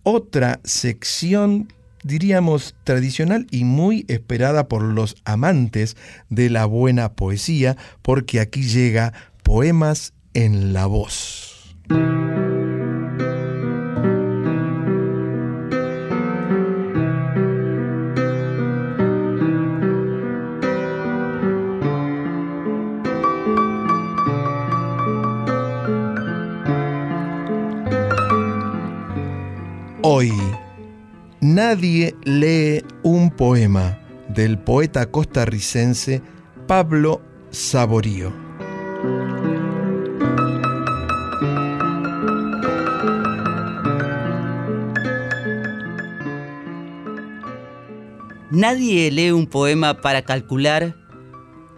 [0.03, 1.71] otra sección,
[2.03, 5.95] diríamos, tradicional y muy esperada por los amantes
[6.29, 9.13] de la buena poesía, porque aquí llega
[9.43, 11.75] Poemas en la Voz.
[30.07, 30.31] Hoy,
[31.41, 33.97] nadie lee un poema
[34.29, 36.21] del poeta costarricense
[36.67, 38.31] Pablo Saborío.
[48.51, 50.95] Nadie lee un poema para calcular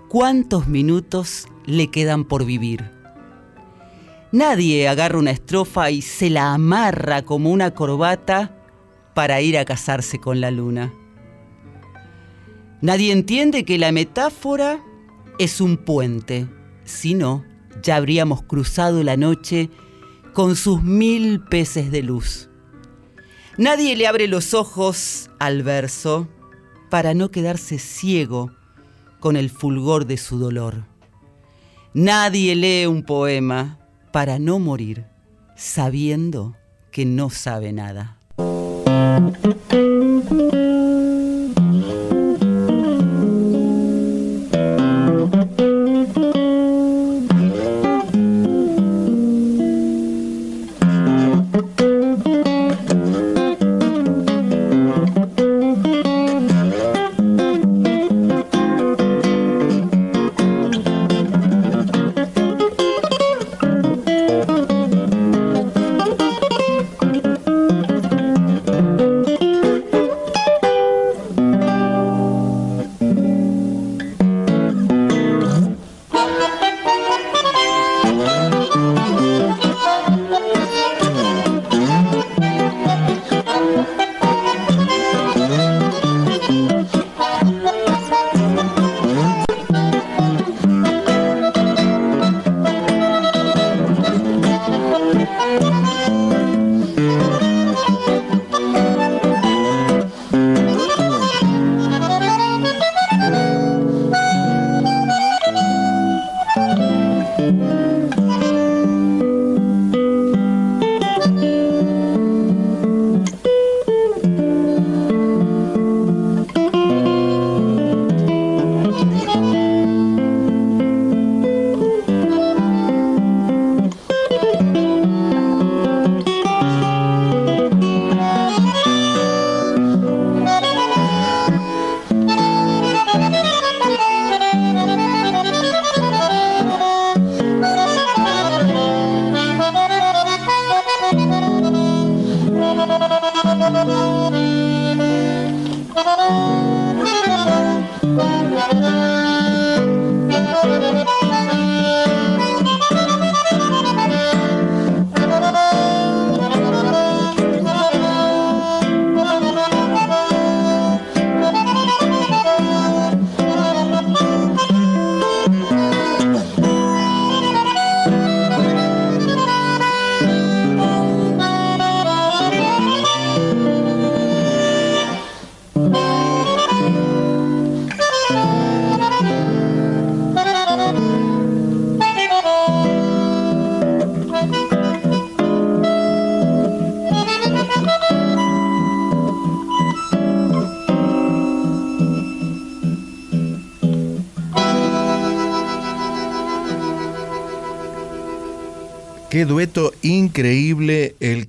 [0.10, 2.97] cuántos minutos le quedan por vivir.
[4.32, 8.58] Nadie agarra una estrofa y se la amarra como una corbata
[9.14, 10.94] para ir a casarse con la luna.
[12.82, 14.84] Nadie entiende que la metáfora
[15.40, 16.48] es un puente,
[16.84, 17.46] si no,
[17.82, 19.70] ya habríamos cruzado la noche
[20.34, 22.50] con sus mil peces de luz.
[23.58, 26.28] Nadie le abre los ojos al verso
[26.92, 28.52] para no quedarse ciego
[29.20, 30.86] con el fulgor de su dolor.
[31.94, 33.80] Nadie lee un poema
[34.18, 35.06] para no morir
[35.56, 36.56] sabiendo
[36.90, 38.18] que no sabe nada.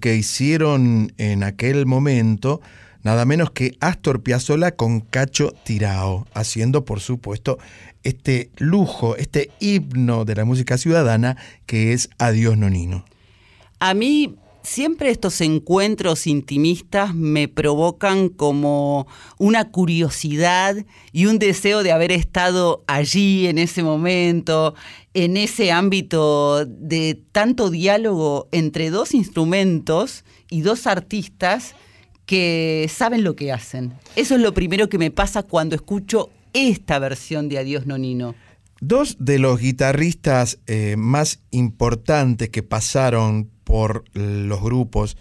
[0.09, 2.63] Que hicieron en aquel momento,
[3.03, 7.59] nada menos que Astor Piazzolla con Cacho Tirao, haciendo por supuesto
[8.05, 11.37] este lujo, este himno de la música ciudadana
[11.67, 13.05] que es Adiós Nonino.
[13.81, 19.07] A mí siempre estos encuentros intimistas me provocan como
[19.39, 20.77] una curiosidad
[21.13, 24.75] y un deseo de haber estado allí en ese momento,
[25.15, 31.75] en ese ámbito de tanto diálogo entre dos instrumentos y dos artistas
[32.27, 33.95] que saben lo que hacen.
[34.15, 38.35] Eso es lo primero que me pasa cuando escucho esta versión de Adiós Nonino.
[38.81, 45.17] Dos de los guitarristas eh, más importantes que pasaron por los grupos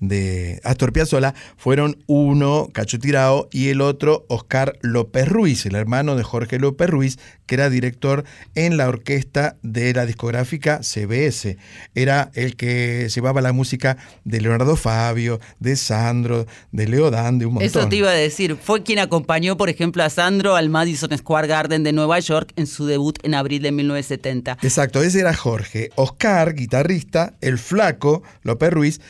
[0.00, 6.16] de Astor Piazzolla fueron uno, Cacho Tirao, y el otro, Oscar López Ruiz, el hermano
[6.16, 8.24] de Jorge López Ruiz, que era director
[8.54, 11.56] en la orquesta de la discográfica CBS.
[11.94, 17.46] Era el que llevaba la música de Leonardo Fabio, de Sandro, de Leo Dan, de
[17.46, 17.66] un montón.
[17.66, 21.48] Eso te iba a decir, fue quien acompañó, por ejemplo, a Sandro al Madison Square
[21.48, 24.58] Garden de Nueva York en su debut en abril de 1970.
[24.62, 25.90] Exacto, ese era Jorge.
[25.94, 29.00] Oscar, guitarrista, el flaco, López Ruiz,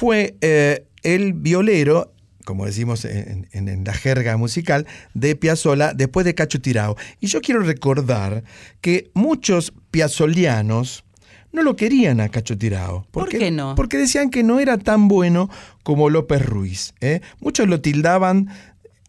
[0.00, 2.14] fue eh, el violero,
[2.46, 6.96] como decimos en, en- en la jerga musical, de Piazzolla después de Cacho Tirao.
[7.20, 8.42] Y yo quiero recordar
[8.80, 11.04] que muchos piazzolianos
[11.52, 13.06] no lo querían a Cacho Tirao.
[13.10, 13.74] ¿Por qué no?
[13.74, 15.50] Porque decían que no era tan bueno
[15.82, 16.94] como López Ruiz.
[17.02, 17.20] ¿eh?
[17.40, 18.48] Muchos lo tildaban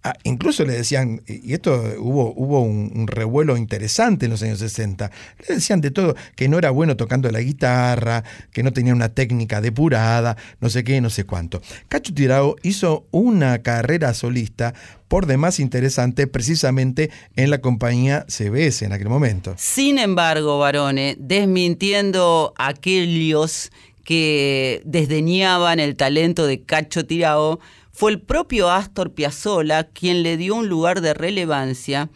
[0.04, 5.12] Ah, incluso le decían, y esto hubo, hubo un, revuelo interesante en los años 60,
[5.48, 9.10] le decían de todo, que no era bueno tocando la guitarra, que no tenía una
[9.10, 11.62] técnica depurada, no sé qué, no sé cuánto.
[11.88, 14.74] Cacho Tirao hizo una carrera solista
[15.08, 19.54] por demás interesante precisamente en la compañía CBS en aquel momento.
[19.58, 23.72] Sin embargo, varones, desmintiendo aquellos
[24.04, 27.60] que desdeñaban el talento de Cacho Tirao,
[28.02, 32.10] fue el propio Astor Piazzolla quien le dio un lugar de relevancia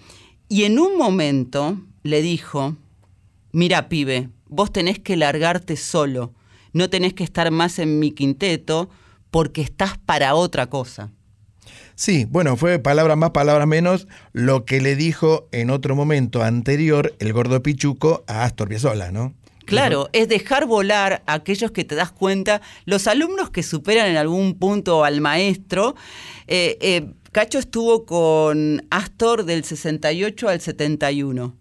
[0.49, 2.75] y en un momento le dijo,
[3.51, 6.33] mira pibe, vos tenés que largarte solo,
[6.73, 8.89] no tenés que estar más en mi quinteto
[9.29, 11.11] porque estás para otra cosa.
[11.93, 17.13] Sí, bueno, fue palabra más, palabra menos lo que le dijo en otro momento anterior
[17.19, 19.35] el gordo Pichuco a Astor Piazzolla, ¿no?
[19.65, 24.17] Claro, es dejar volar a aquellos que te das cuenta, los alumnos que superan en
[24.17, 25.95] algún punto al maestro.
[26.47, 31.53] eh, eh, Cacho estuvo con Astor del 68 al 71.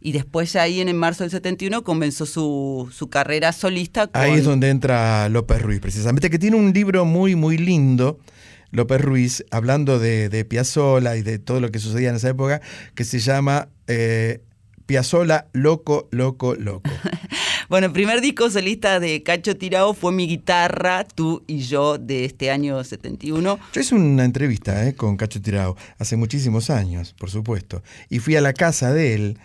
[0.00, 4.06] Y después ahí en, en marzo del 71 comenzó su, su carrera solista.
[4.06, 8.20] Con, Ahí es donde entra López Ruiz, precisamente, que tiene un libro muy, muy lindo,
[8.70, 12.60] López Ruiz, hablando de, de Piazzolla y de todo lo que sucedía en esa época,
[12.94, 14.42] que se llama eh,
[14.86, 16.88] Piazzolla Loco, Loco, Loco.
[17.68, 22.24] Bueno, el primer disco solista de Cacho Tirao fue Mi Guitarra, Tú y Yo, de
[22.24, 23.58] este año 71.
[23.72, 28.36] Yo hice una entrevista eh, con Cacho Tirao hace muchísimos años, por supuesto, y fui
[28.36, 29.38] a la casa de él.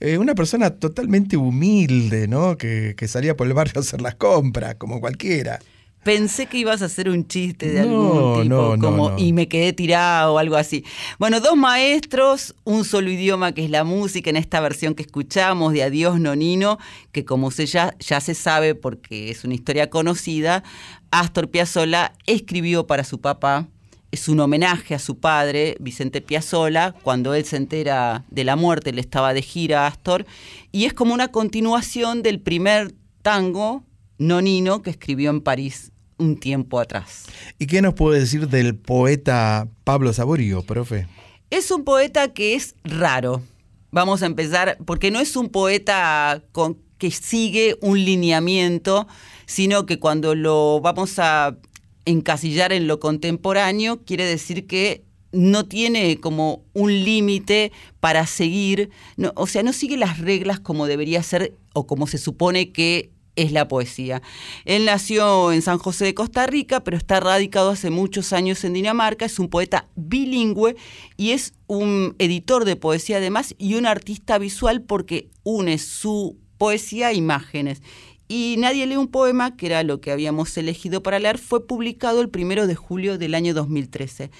[0.00, 2.58] Eh, una persona totalmente humilde, ¿no?
[2.58, 5.60] Que, que salía por el barrio a hacer las compras, como cualquiera.
[6.08, 9.18] Pensé que ibas a hacer un chiste de No, algún tipo, no, como no.
[9.18, 10.82] y me quedé tirado o algo así.
[11.18, 15.74] Bueno, dos maestros, un solo idioma que es la música en esta versión que escuchamos
[15.74, 16.78] de Adiós Nonino,
[17.12, 20.64] que como se ya, ya se sabe porque es una historia conocida,
[21.10, 23.68] Astor Piazzolla escribió para su papá.
[24.10, 28.94] Es un homenaje a su padre, Vicente Piazzolla, cuando él se entera de la muerte,
[28.94, 30.24] le estaba de gira a Astor,
[30.72, 33.84] y es como una continuación del primer tango
[34.16, 37.24] nonino que escribió en París un tiempo atrás.
[37.58, 41.06] ¿Y qué nos puede decir del poeta Pablo Saborío, profe?
[41.50, 43.42] Es un poeta que es raro.
[43.90, 49.06] Vamos a empezar, porque no es un poeta con, que sigue un lineamiento,
[49.46, 51.56] sino que cuando lo vamos a
[52.04, 59.32] encasillar en lo contemporáneo, quiere decir que no tiene como un límite para seguir, no,
[59.36, 63.52] o sea, no sigue las reglas como debería ser o como se supone que es
[63.52, 64.20] la poesía.
[64.64, 68.72] Él nació en San José de Costa Rica, pero está radicado hace muchos años en
[68.72, 70.74] Dinamarca, es un poeta bilingüe
[71.16, 77.08] y es un editor de poesía además y un artista visual porque une su poesía
[77.08, 77.80] a imágenes.
[78.26, 82.20] Y Nadie lee un poema, que era lo que habíamos elegido para leer, fue publicado
[82.20, 84.30] el primero de julio del año 2013.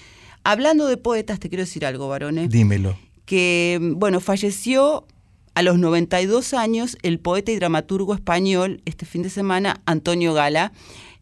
[0.43, 2.97] Hablando de poetas, te quiero decir algo, varones Dímelo.
[3.25, 5.07] que, bueno, falleció
[5.59, 10.71] a los 92 años el poeta y dramaturgo español este fin de semana, Antonio Gala.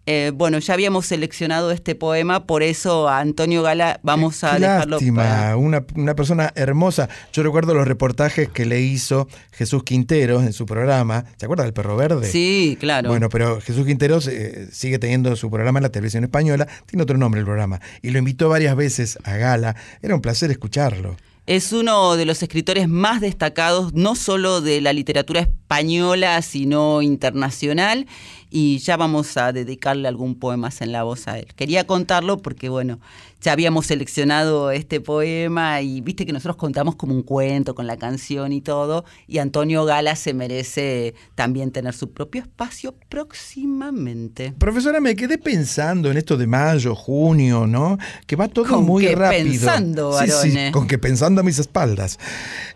[0.06, 4.60] Eh, bueno, ya habíamos seleccionado este poema, por eso a Antonio Gala vamos a Qué
[4.62, 7.10] dejarlo lástima, para- una, una persona hermosa.
[7.34, 11.26] Yo recuerdo los reportajes que le hizo Jesús Quinteros en su programa.
[11.38, 12.30] ¿Se acuerda del perro verde?
[12.32, 13.10] Sí, claro.
[13.10, 16.68] Bueno, pero Jesús Quinteros eh, sigue teniendo su programa en la televisión española.
[16.86, 17.82] Tiene otro nombre el programa.
[18.04, 19.76] Y lo invitó varias veces a Gala.
[20.04, 21.18] Era un placer escucharlo.
[21.48, 28.06] Es uno de los escritores más destacados, no solo de la literatura española, sino internacional,
[28.50, 31.48] y ya vamos a dedicarle algún poema en la voz a él.
[31.56, 33.00] Quería contarlo porque, bueno,
[33.42, 37.98] ya habíamos seleccionado este poema y viste que nosotros contamos como un cuento con la
[37.98, 44.54] canción y todo, y Antonio Gala se merece también tener su propio espacio próximamente.
[44.58, 47.98] Profesora, me quedé pensando en esto de mayo, junio, ¿no?
[48.26, 49.44] Que va todo ¿Con muy rápido.
[49.44, 52.20] pensando, Sí, sí, con que pensando a mis espaldas.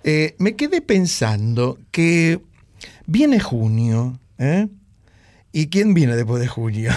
[0.03, 2.39] Eh, me quedé pensando que
[3.06, 4.68] viene junio, ¿eh?
[5.51, 6.91] ¿Y quién viene después de junio?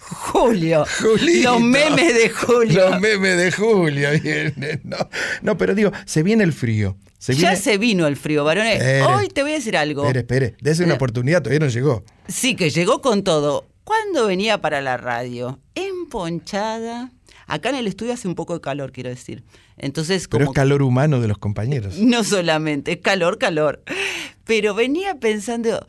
[0.00, 0.84] Julio.
[1.00, 1.52] Julito.
[1.52, 2.90] Los memes de Julio.
[2.90, 4.80] Los memes de julio vienen.
[4.84, 4.96] No,
[5.42, 6.96] no pero digo, se viene el frío.
[7.18, 8.74] Se Ya se vino el frío, varones.
[8.76, 9.02] Espere.
[9.04, 10.02] Hoy te voy a decir algo.
[10.02, 10.96] Espere, espere, dése una Eh.
[10.96, 12.04] oportunidad, todavía no llegó.
[12.28, 13.66] Sí, que llegó con todo.
[13.84, 15.60] ¿Cuándo venía para la radio?
[15.74, 17.10] Emponchada.
[17.46, 19.42] Acá en el estudio hace un poco de calor, quiero decir.
[19.76, 21.98] Entonces, Pero es calor humano de los compañeros.
[21.98, 23.82] no solamente, es calor, calor.
[24.44, 25.86] Pero venía pensando,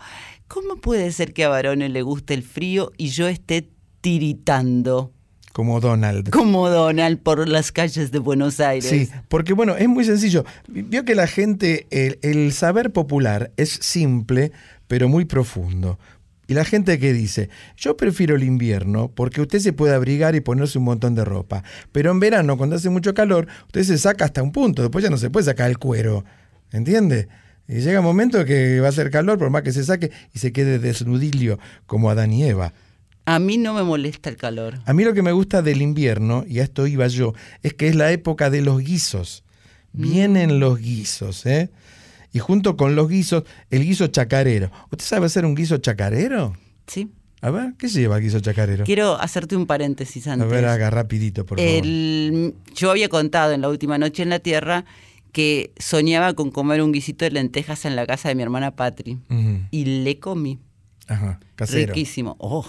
[0.53, 3.71] ¿cómo puede ser que a varones le guste el frío y yo esté
[4.01, 5.11] tiritando
[5.51, 6.29] Como Donald.
[6.29, 8.87] como Donald por las calles de Buenos Aires?
[8.87, 10.45] Sí, porque bueno, es muy sencillo.
[10.67, 14.51] Vio que la gente, el, el saber popular es simple,
[14.87, 15.97] pero muy profundo.
[16.45, 20.41] Y la gente que dice, yo prefiero el invierno porque usted se puede abrigar y
[20.41, 21.63] ponerse un montón de ropa.
[21.91, 25.09] Pero en verano, cuando hace mucho calor, usted se saca hasta un punto, después ya
[25.09, 26.23] no se puede sacar el cuero.
[26.71, 27.27] ¿Entiende?
[27.67, 30.39] Y llega un momento que va a hacer calor, por más que se saque, y
[30.39, 32.73] se quede desnudilio, como Adán y Eva.
[33.25, 34.79] A mí no me molesta el calor.
[34.85, 37.87] A mí lo que me gusta del invierno, y a esto iba yo, es que
[37.87, 39.43] es la época de los guisos.
[39.93, 41.69] Vienen los guisos, ¿eh?
[42.33, 44.71] Y junto con los guisos, el guiso chacarero.
[44.91, 46.57] ¿Usted sabe hacer un guiso chacarero?
[46.87, 47.11] Sí.
[47.41, 48.85] A ver, ¿qué lleva el guiso chacarero?
[48.85, 50.49] Quiero hacerte un paréntesis A antes.
[50.49, 51.71] ver, haga rapidito, por favor.
[51.73, 54.83] El- yo había contado en la última noche en la Tierra
[55.33, 59.17] que soñaba con comer un guisito de lentejas en la casa de mi hermana Patri.
[59.71, 60.59] Y le comí.
[61.07, 61.87] Ajá, casero.
[61.93, 62.37] Riquísimo.
[62.39, 62.65] Oh,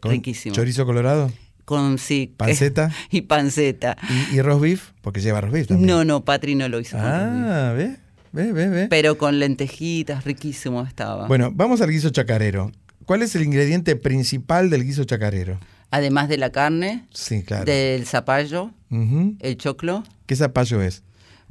[0.00, 0.54] ¿Con riquísimo.
[0.54, 1.32] ¿Chorizo colorado?
[1.64, 2.32] Con sí.
[2.36, 2.92] ¿Panceta?
[3.10, 3.96] y panceta.
[4.30, 4.90] ¿Y, y roast beef?
[5.02, 5.88] Porque lleva roast beef también.
[5.88, 6.96] No, no, Patri no lo hizo.
[7.00, 7.96] Ah, ¿ve?
[8.32, 8.86] ¿Ve, ve, ve?
[8.88, 11.26] Pero con lentejitas, riquísimo estaba.
[11.26, 12.70] Bueno, vamos al guiso chacarero.
[13.06, 15.58] ¿Cuál es el ingrediente principal del guiso chacarero?
[15.90, 17.64] Además de la carne, Sí, claro.
[17.64, 20.04] del zapallo, el choclo.
[20.26, 21.02] ¿Qué zapallo es?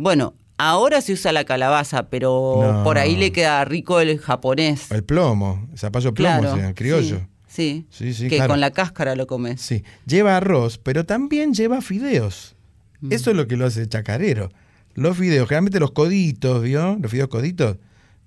[0.01, 2.83] Bueno, ahora se usa la calabaza, pero No.
[2.85, 4.89] por ahí le queda rico el japonés.
[4.91, 7.27] El plomo, el zapallo plomo, Claro, o sea, el criollo.
[7.47, 8.53] Sí, Sí, sí, que claro.
[8.53, 9.59] con la cáscara lo comes.
[9.59, 12.55] Sí, lleva arroz, pero también lleva fideos.
[13.01, 13.11] Mm.
[13.11, 14.49] Eso es lo que lo hace chacarero.
[14.93, 16.97] Los fideos, generalmente los coditos, ¿vio?
[17.01, 17.75] Los fideos coditos,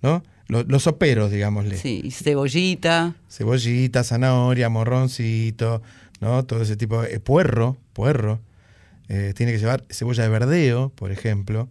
[0.02, 0.22] ¿no?
[0.48, 1.78] Los, los soperos, digámosle.
[1.78, 3.14] Sí, y cebollita.
[3.30, 5.80] Cebollita, zanahoria, morroncito,
[6.20, 6.44] ¿no?
[6.44, 7.14] Todo ese tipo de...
[7.14, 8.40] eh, puerro, puerro.
[9.08, 11.68] Eh, tiene que llevar cebolla de verdeo, por ejemplo.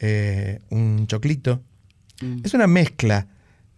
[0.00, 1.62] eh, un choclito.
[2.20, 2.40] Mm.
[2.44, 3.26] Es una mezcla.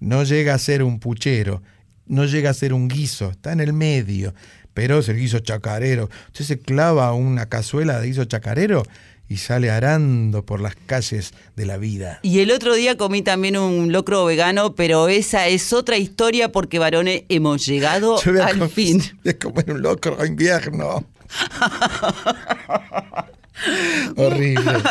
[0.00, 1.62] No llega a ser un puchero.
[2.06, 3.30] No llega a ser un guiso.
[3.30, 4.34] Está en el medio.
[4.74, 6.08] Pero es el guiso chacarero.
[6.28, 8.82] Usted se clava una cazuela de guiso chacarero
[9.28, 12.18] y sale arando por las calles de la vida.
[12.22, 16.78] Y el otro día comí también un locro vegano, pero esa es otra historia porque
[16.78, 19.00] varones hemos llegado al com- fin.
[19.26, 21.06] a comer un locro invierno.
[24.16, 24.82] Horrible.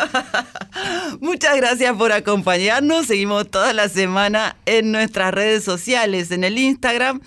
[1.19, 3.07] Muchas gracias por acompañarnos.
[3.07, 7.21] Seguimos toda la semana en nuestras redes sociales, en el Instagram,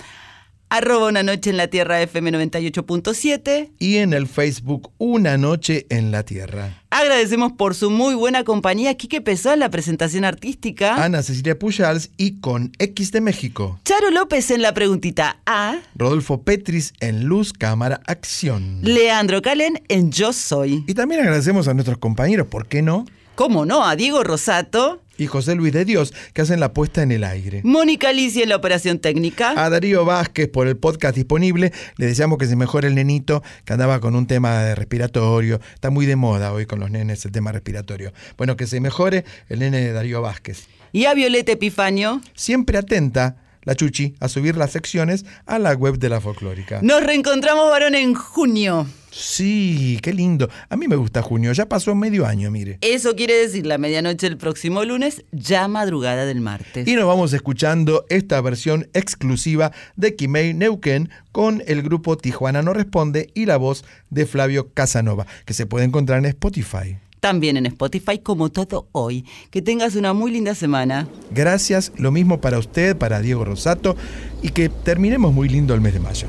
[0.68, 3.70] arroba una noche en la tierra FM 98.7.
[3.78, 6.82] Y en el Facebook, Una Noche en la Tierra.
[6.90, 8.94] Agradecemos por su muy buena compañía.
[8.96, 11.02] Quique Pesó en la presentación artística.
[11.02, 13.78] Ana Cecilia Pujals y con X de México.
[13.84, 15.78] Charo López en la preguntita A.
[15.94, 18.80] Rodolfo Petris en Luz, Cámara, Acción.
[18.82, 20.84] Leandro Calen en Yo Soy.
[20.86, 23.04] Y también agradecemos a nuestros compañeros, ¿por qué no?
[23.34, 23.84] ¿Cómo no?
[23.84, 25.02] A Diego Rosato.
[25.18, 27.60] Y José Luis de Dios, que hacen la puesta en el aire.
[27.64, 29.54] Mónica Alicia en la operación técnica.
[29.56, 31.72] A Darío Vázquez por el podcast disponible.
[31.96, 35.60] Le deseamos que se mejore el nenito, que andaba con un tema de respiratorio.
[35.74, 38.12] Está muy de moda hoy con los nenes el tema respiratorio.
[38.36, 40.66] Bueno, que se mejore el nene de Darío Vázquez.
[40.92, 42.20] Y a Violeta Epifanio.
[42.34, 46.80] Siempre atenta, la Chuchi, a subir las secciones a la web de la folclórica.
[46.82, 48.86] Nos reencontramos, varón, en junio.
[49.18, 50.50] Sí, qué lindo.
[50.68, 52.76] A mí me gusta junio, ya pasó medio año, mire.
[52.82, 56.86] Eso quiere decir la medianoche del próximo lunes, ya madrugada del martes.
[56.86, 62.74] Y nos vamos escuchando esta versión exclusiva de Kimei Neuquén con el grupo Tijuana No
[62.74, 66.98] Responde y la voz de Flavio Casanova, que se puede encontrar en Spotify.
[67.20, 69.24] También en Spotify como todo hoy.
[69.50, 71.08] Que tengas una muy linda semana.
[71.30, 73.96] Gracias, lo mismo para usted, para Diego Rosato,
[74.42, 76.28] y que terminemos muy lindo el mes de mayo.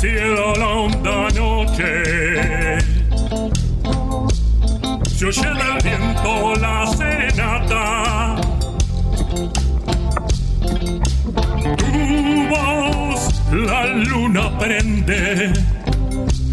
[0.00, 2.78] Cielo la honda noche.
[5.14, 8.40] Se oye del viento la serenata.
[11.76, 15.52] Tu voz la luna prende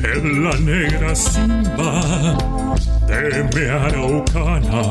[0.03, 2.35] en la negra simba
[3.07, 4.83] de mi araucana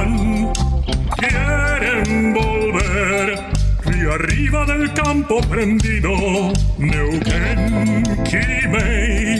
[0.00, 0.52] van
[1.16, 3.38] quieren volver
[3.84, 6.10] río arriba del campo prendido
[6.78, 9.39] Neuquén Quimei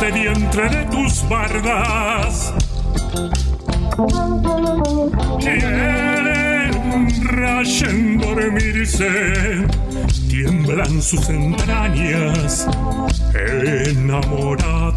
[0.00, 2.54] Agreste vientre de tus bardas.
[5.38, 6.72] Quieren
[7.24, 9.66] rayen dormirse,
[10.28, 12.66] tiemblan sus entrañas
[13.34, 14.90] enamorada.